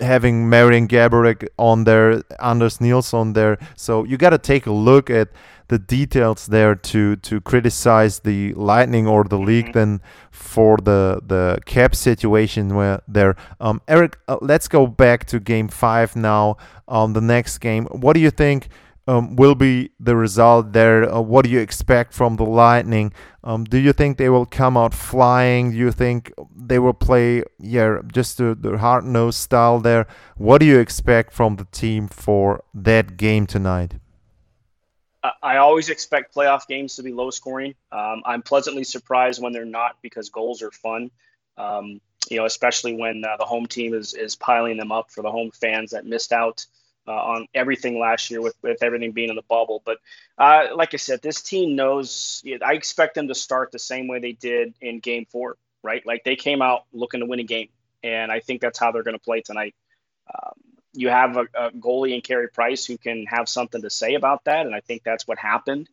having 0.00 0.48
Marian 0.48 0.88
Gaborik 0.88 1.48
on 1.58 1.84
there, 1.84 2.22
Anders 2.40 2.80
Nilsson 2.80 3.32
there. 3.32 3.58
So 3.76 4.04
you 4.04 4.16
got 4.16 4.30
to 4.30 4.38
take 4.38 4.66
a 4.66 4.72
look 4.72 5.08
at 5.10 5.28
the 5.68 5.78
details 5.78 6.46
there 6.46 6.74
to 6.74 7.16
to 7.16 7.40
criticize 7.40 8.20
the 8.20 8.52
Lightning 8.54 9.06
or 9.06 9.24
the 9.24 9.38
league 9.38 9.66
mm-hmm. 9.66 9.78
then 9.78 10.00
for 10.30 10.76
the 10.76 11.20
the 11.26 11.58
cap 11.66 11.94
situation 11.94 12.74
where 12.74 13.02
there. 13.08 13.36
Um, 13.60 13.80
Eric, 13.88 14.18
uh, 14.28 14.38
let's 14.40 14.68
go 14.68 14.86
back 14.86 15.24
to 15.26 15.40
Game 15.40 15.68
Five 15.68 16.16
now. 16.16 16.56
On 16.88 17.06
um, 17.06 17.12
the 17.14 17.20
next 17.20 17.58
game, 17.58 17.86
what 17.86 18.12
do 18.12 18.20
you 18.20 18.30
think? 18.30 18.68
um, 19.08 19.36
will 19.36 19.54
be 19.54 19.90
the 20.00 20.16
result 20.16 20.72
there? 20.72 21.12
Uh, 21.12 21.20
what 21.20 21.44
do 21.44 21.50
you 21.50 21.60
expect 21.60 22.12
from 22.12 22.36
the 22.36 22.44
Lightning? 22.44 23.12
Um, 23.44 23.64
do 23.64 23.78
you 23.78 23.92
think 23.92 24.18
they 24.18 24.28
will 24.28 24.46
come 24.46 24.76
out 24.76 24.94
flying? 24.94 25.70
Do 25.70 25.76
you 25.76 25.92
think 25.92 26.32
they 26.54 26.78
will 26.78 26.94
play, 26.94 27.44
yeah, 27.58 28.00
just 28.12 28.38
the, 28.38 28.56
the 28.58 28.78
hard 28.78 29.04
nosed 29.04 29.38
style 29.38 29.78
there? 29.78 30.06
What 30.36 30.58
do 30.58 30.66
you 30.66 30.78
expect 30.78 31.32
from 31.32 31.56
the 31.56 31.66
team 31.66 32.08
for 32.08 32.64
that 32.74 33.16
game 33.16 33.46
tonight? 33.46 33.94
I 35.42 35.56
always 35.58 35.88
expect 35.88 36.34
playoff 36.34 36.66
games 36.66 36.96
to 36.96 37.02
be 37.02 37.12
low 37.12 37.30
scoring. 37.30 37.74
Um, 37.92 38.22
I'm 38.24 38.42
pleasantly 38.42 38.84
surprised 38.84 39.42
when 39.42 39.52
they're 39.52 39.64
not 39.64 39.96
because 40.02 40.30
goals 40.30 40.62
are 40.62 40.70
fun. 40.70 41.10
Um, 41.56 42.00
you 42.30 42.38
know, 42.38 42.44
especially 42.44 42.94
when 42.94 43.24
uh, 43.24 43.36
the 43.36 43.44
home 43.44 43.66
team 43.66 43.94
is 43.94 44.14
is 44.14 44.36
piling 44.36 44.76
them 44.76 44.92
up 44.92 45.10
for 45.10 45.22
the 45.22 45.30
home 45.30 45.50
fans 45.52 45.92
that 45.92 46.04
missed 46.04 46.32
out 46.32 46.66
uh, 47.06 47.12
on 47.12 47.46
everything 47.54 47.98
last 47.98 48.30
year 48.30 48.42
with, 48.42 48.56
with 48.62 48.82
everything 48.82 49.12
being 49.12 49.30
in 49.30 49.36
the 49.36 49.42
bubble. 49.42 49.82
But 49.84 49.98
uh, 50.38 50.68
like 50.74 50.92
I 50.94 50.96
said, 50.96 51.22
this 51.22 51.42
team 51.42 51.76
knows. 51.76 52.42
I 52.64 52.74
expect 52.74 53.14
them 53.14 53.28
to 53.28 53.34
start 53.34 53.72
the 53.72 53.78
same 53.78 54.08
way 54.08 54.18
they 54.18 54.32
did 54.32 54.74
in 54.80 55.00
Game 55.00 55.26
Four, 55.30 55.56
right? 55.82 56.04
Like 56.04 56.24
they 56.24 56.36
came 56.36 56.62
out 56.62 56.84
looking 56.92 57.20
to 57.20 57.26
win 57.26 57.40
a 57.40 57.44
game, 57.44 57.68
and 58.02 58.32
I 58.32 58.40
think 58.40 58.60
that's 58.60 58.78
how 58.78 58.92
they're 58.92 59.04
going 59.04 59.18
to 59.18 59.22
play 59.22 59.40
tonight. 59.40 59.74
Um, 60.32 60.54
you 60.96 61.08
have 61.08 61.36
a, 61.36 61.46
a, 61.54 61.70
goalie 61.72 62.14
in 62.14 62.20
Carey 62.20 62.48
Price 62.48 62.84
who 62.84 62.98
can 62.98 63.26
have 63.26 63.48
something 63.48 63.82
to 63.82 63.90
say 63.90 64.14
about 64.14 64.44
that, 64.44 64.66
and 64.66 64.74
I 64.74 64.80
think 64.80 65.02
that's 65.04 65.26
what 65.26 65.38
happened 65.38 65.88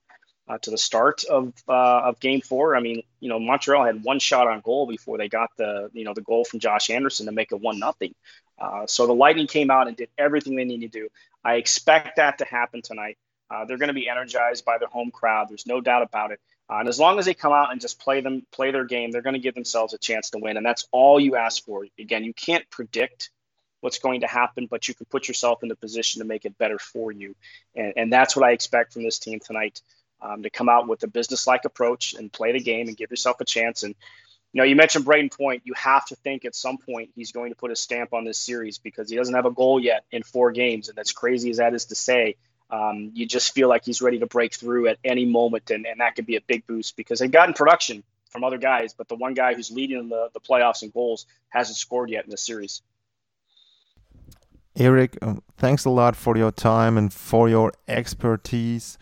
uh, 0.48 0.58
to 0.60 0.72
the 0.72 0.78
start 0.78 1.24
of 1.26 1.54
uh, 1.68 2.02
of 2.02 2.20
Game 2.20 2.42
Four. 2.42 2.76
I 2.76 2.82
mean, 2.82 3.04
you 3.20 3.30
know, 3.30 3.40
Montreal 3.40 3.86
had 3.86 4.04
one 4.04 4.20
shot 4.20 4.48
on 4.48 4.62
goal 4.62 4.88
before 4.88 5.18
they 5.18 5.30
got 5.30 5.50
the 5.58 5.90
you 5.94 6.06
know 6.06 6.14
the 6.14 6.22
goal 6.22 6.46
from 6.46 6.60
Josh 6.60 6.90
Anderson 6.90 7.26
to 7.28 7.32
make 7.32 7.52
it 7.52 7.60
one 7.60 7.80
nothing. 7.80 8.16
Uh, 8.60 8.86
so 8.88 9.08
the 9.08 9.14
Lightning 9.14 9.48
came 9.48 9.72
out 9.72 9.88
and 9.88 9.98
did 9.98 10.10
everything 10.18 10.56
they 10.56 10.66
needed 10.66 10.92
to 10.92 11.00
do. 11.02 11.10
I 11.44 11.56
expect 11.56 12.18
that 12.18 12.38
to 12.38 12.46
happen 12.46 12.82
tonight. 12.82 13.18
Uh, 13.50 13.66
they're 13.66 13.78
going 13.78 13.90
to 13.90 13.94
be 13.94 14.10
energized 14.10 14.66
by 14.66 14.78
their 14.78 14.88
home 14.88 15.12
crowd. 15.12 15.50
There's 15.50 15.68
no 15.68 15.82
doubt 15.82 16.02
about 16.02 16.32
it. 16.32 16.40
Uh, 16.70 16.78
and 16.78 16.88
as 16.88 17.00
long 17.00 17.20
as 17.20 17.26
they 17.26 17.34
come 17.34 17.52
out 17.52 17.72
and 17.72 17.82
just 17.82 18.00
play 18.00 18.22
them, 18.22 18.46
play 18.52 18.72
their 18.72 18.86
game, 18.86 19.12
they're 19.12 19.22
going 19.22 19.36
to 19.36 19.40
give 19.40 19.54
themselves 19.54 19.94
a 19.94 19.98
chance 19.98 20.30
to 20.30 20.40
win. 20.40 20.56
And 20.56 20.66
that's 20.66 20.88
all 20.92 21.20
you 21.20 21.36
ask 21.36 21.64
for. 21.64 21.86
Again, 22.00 22.24
you 22.24 22.34
can't 22.34 22.68
predict 22.70 23.30
what's 23.84 24.00
going 24.00 24.22
to 24.22 24.28
happen, 24.28 24.66
but 24.66 24.88
you 24.88 24.94
can 24.94 25.06
put 25.06 25.28
yourself 25.28 25.62
in 25.62 25.70
the 25.70 25.76
position 25.76 26.22
to 26.22 26.26
make 26.26 26.46
it 26.46 26.58
better 26.58 26.80
for 26.80 27.12
you. 27.12 27.36
And, 27.76 27.94
and 27.98 28.14
that's 28.14 28.36
what 28.36 28.46
I 28.46 28.52
expect 28.54 28.94
from 28.94 29.04
this 29.04 29.20
team 29.20 29.40
tonight. 29.40 29.82
Um, 30.22 30.44
to 30.44 30.50
come 30.50 30.70
out 30.70 30.88
with 30.88 31.04
a 31.04 31.08
business-like 31.08 31.66
approach 31.66 32.14
and 32.14 32.32
play 32.32 32.54
the 32.54 32.62
game 32.62 32.88
and 32.88 32.96
give 32.96 33.12
yourself 33.12 33.42
a 33.42 33.46
chance. 33.46 33.84
And 33.84 33.94
you 34.54 34.60
know, 34.60 34.64
you 34.64 34.78
mentioned 34.78 35.04
Brayden 35.04 35.36
Point. 35.36 35.64
You 35.66 35.74
have 35.76 36.06
to 36.06 36.16
think 36.16 36.46
at 36.46 36.56
some 36.56 36.78
point 36.78 37.10
he's 37.14 37.34
going 37.34 37.52
to 37.52 37.58
put 37.58 37.72
a 37.72 37.76
stamp 37.76 38.14
on 38.14 38.24
this 38.24 38.38
series 38.38 38.78
because 38.78 39.10
he 39.10 39.18
doesn't 39.18 39.36
have 39.36 39.46
a 39.46 39.52
goal 39.52 39.82
yet 39.82 40.06
in 40.12 40.24
four 40.24 40.54
games. 40.54 40.88
And 40.88 40.98
as 40.98 41.12
crazy 41.12 41.50
as 41.50 41.58
that 41.58 41.74
is 41.74 41.86
to 41.86 41.96
say, 41.96 42.38
um, 42.70 43.12
you 43.14 43.26
just 43.26 43.54
feel 43.54 43.68
like 43.68 43.84
he's 43.84 44.02
ready 44.02 44.20
to 44.20 44.26
break 44.26 44.54
through 44.54 44.88
at 44.88 44.98
any 45.04 45.26
moment. 45.26 45.72
And, 45.72 45.86
and 45.86 46.00
that 46.00 46.16
could 46.16 46.26
be 46.26 46.38
a 46.38 46.42
big 46.42 46.66
boost 46.68 46.96
because 46.96 47.20
they've 47.20 47.30
gotten 47.30 47.54
production 47.54 48.02
from 48.30 48.46
other 48.46 48.58
guys, 48.58 48.94
but 48.94 49.10
the 49.10 49.16
one 49.16 49.34
guy 49.34 49.54
who's 49.54 49.72
leading 49.72 50.08
the, 50.08 50.30
the 50.34 50.40
playoffs 50.40 50.84
and 50.84 50.94
goals 50.94 51.26
hasn't 51.50 51.78
scored 51.78 52.10
yet 52.10 52.24
in 52.24 52.32
the 52.32 52.38
series. 52.38 52.82
Eric, 54.76 55.18
um, 55.22 55.42
thanks 55.58 55.86
a 55.86 55.90
lot 55.90 56.16
for 56.16 56.36
your 56.38 56.52
time 56.52 56.98
and 56.98 57.14
for 57.14 57.48
your 57.48 57.72
expertise. 57.88 58.98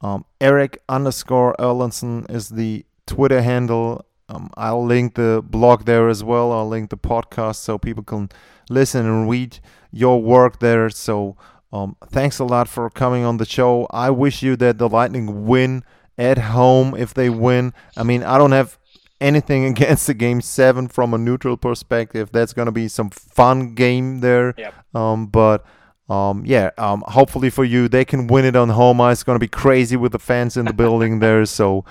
Um, 0.00 0.24
Eric 0.40 0.82
underscore 0.88 1.54
Erlandsson 1.58 2.30
is 2.30 2.50
the 2.50 2.84
Twitter 3.06 3.42
handle 3.42 4.04
um, 4.28 4.50
I'll 4.56 4.84
link 4.84 5.14
the 5.14 5.42
blog 5.44 5.84
there 5.84 6.08
as 6.08 6.24
well. 6.24 6.52
I'll 6.52 6.68
link 6.68 6.90
the 6.90 6.96
podcast 6.96 7.56
so 7.56 7.78
people 7.78 8.02
can 8.02 8.30
listen 8.70 9.06
and 9.06 9.28
read 9.28 9.58
your 9.90 10.22
work 10.22 10.60
there. 10.60 10.88
So 10.90 11.36
um, 11.72 11.96
thanks 12.06 12.38
a 12.38 12.44
lot 12.44 12.68
for 12.68 12.88
coming 12.88 13.24
on 13.24 13.36
the 13.36 13.44
show. 13.44 13.86
I 13.90 14.10
wish 14.10 14.42
you 14.42 14.56
that 14.56 14.78
the 14.78 14.88
Lightning 14.88 15.46
win 15.46 15.84
at 16.16 16.38
home 16.38 16.94
if 16.96 17.12
they 17.12 17.28
win. 17.28 17.74
I 17.96 18.02
mean, 18.02 18.22
I 18.22 18.38
don't 18.38 18.52
have 18.52 18.78
anything 19.20 19.64
against 19.72 20.06
the 20.06 20.14
game 20.14 20.40
seven 20.40 20.88
from 20.88 21.14
a 21.14 21.18
neutral 21.18 21.56
perspective. 21.56 22.30
That's 22.32 22.52
going 22.52 22.66
to 22.66 22.72
be 22.72 22.88
some 22.88 23.10
fun 23.10 23.74
game 23.74 24.20
there. 24.20 24.54
Yep. 24.56 24.74
Um, 24.94 25.26
but 25.26 25.64
um, 26.08 26.44
yeah, 26.44 26.70
um, 26.76 27.02
hopefully 27.06 27.50
for 27.50 27.64
you, 27.64 27.88
they 27.88 28.04
can 28.04 28.26
win 28.26 28.44
it 28.44 28.56
on 28.56 28.68
home 28.68 29.00
ice. 29.00 29.18
It's 29.18 29.22
going 29.24 29.36
to 29.36 29.40
be 29.40 29.48
crazy 29.48 29.96
with 29.96 30.12
the 30.12 30.18
fans 30.18 30.56
in 30.56 30.66
the 30.66 30.72
building 30.72 31.20
there. 31.20 31.44
So, 31.54 31.84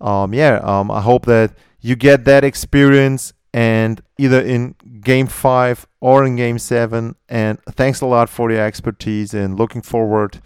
um, 0.00 0.32
yeah, 0.32 0.60
um, 0.62 0.90
I 0.90 1.00
hope 1.02 1.26
that 1.26 1.52
you 1.80 1.94
get 1.94 2.24
that 2.24 2.42
experience 2.42 3.34
and 3.52 4.00
either 4.18 4.40
in 4.40 4.74
game 5.02 5.26
five 5.26 5.86
or 6.00 6.24
in 6.24 6.36
game 6.36 6.58
seven. 6.58 7.16
And 7.28 7.60
thanks 7.70 8.00
a 8.00 8.06
lot 8.06 8.28
for 8.28 8.50
your 8.50 8.62
expertise 8.62 9.34
and 9.34 9.58
looking 9.58 9.82
forward 9.82 10.40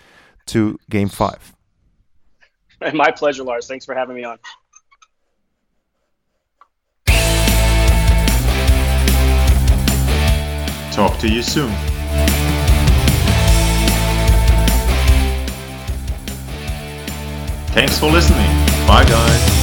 to 0.47 0.79
game 0.91 1.09
five. 1.09 1.55
My 2.95 3.11
pleasure, 3.11 3.45
Lars. 3.45 3.69
Thanks 3.69 3.85
for 3.85 3.95
having 3.95 4.17
me 4.17 4.25
on. 4.25 4.39
Talk 10.95 11.19
to 11.19 11.29
you 11.29 11.43
soon. 11.43 11.73
Thanks 17.73 17.99
for 17.99 18.09
listening. 18.13 18.47
Bye, 18.87 19.05
guys. 19.05 19.54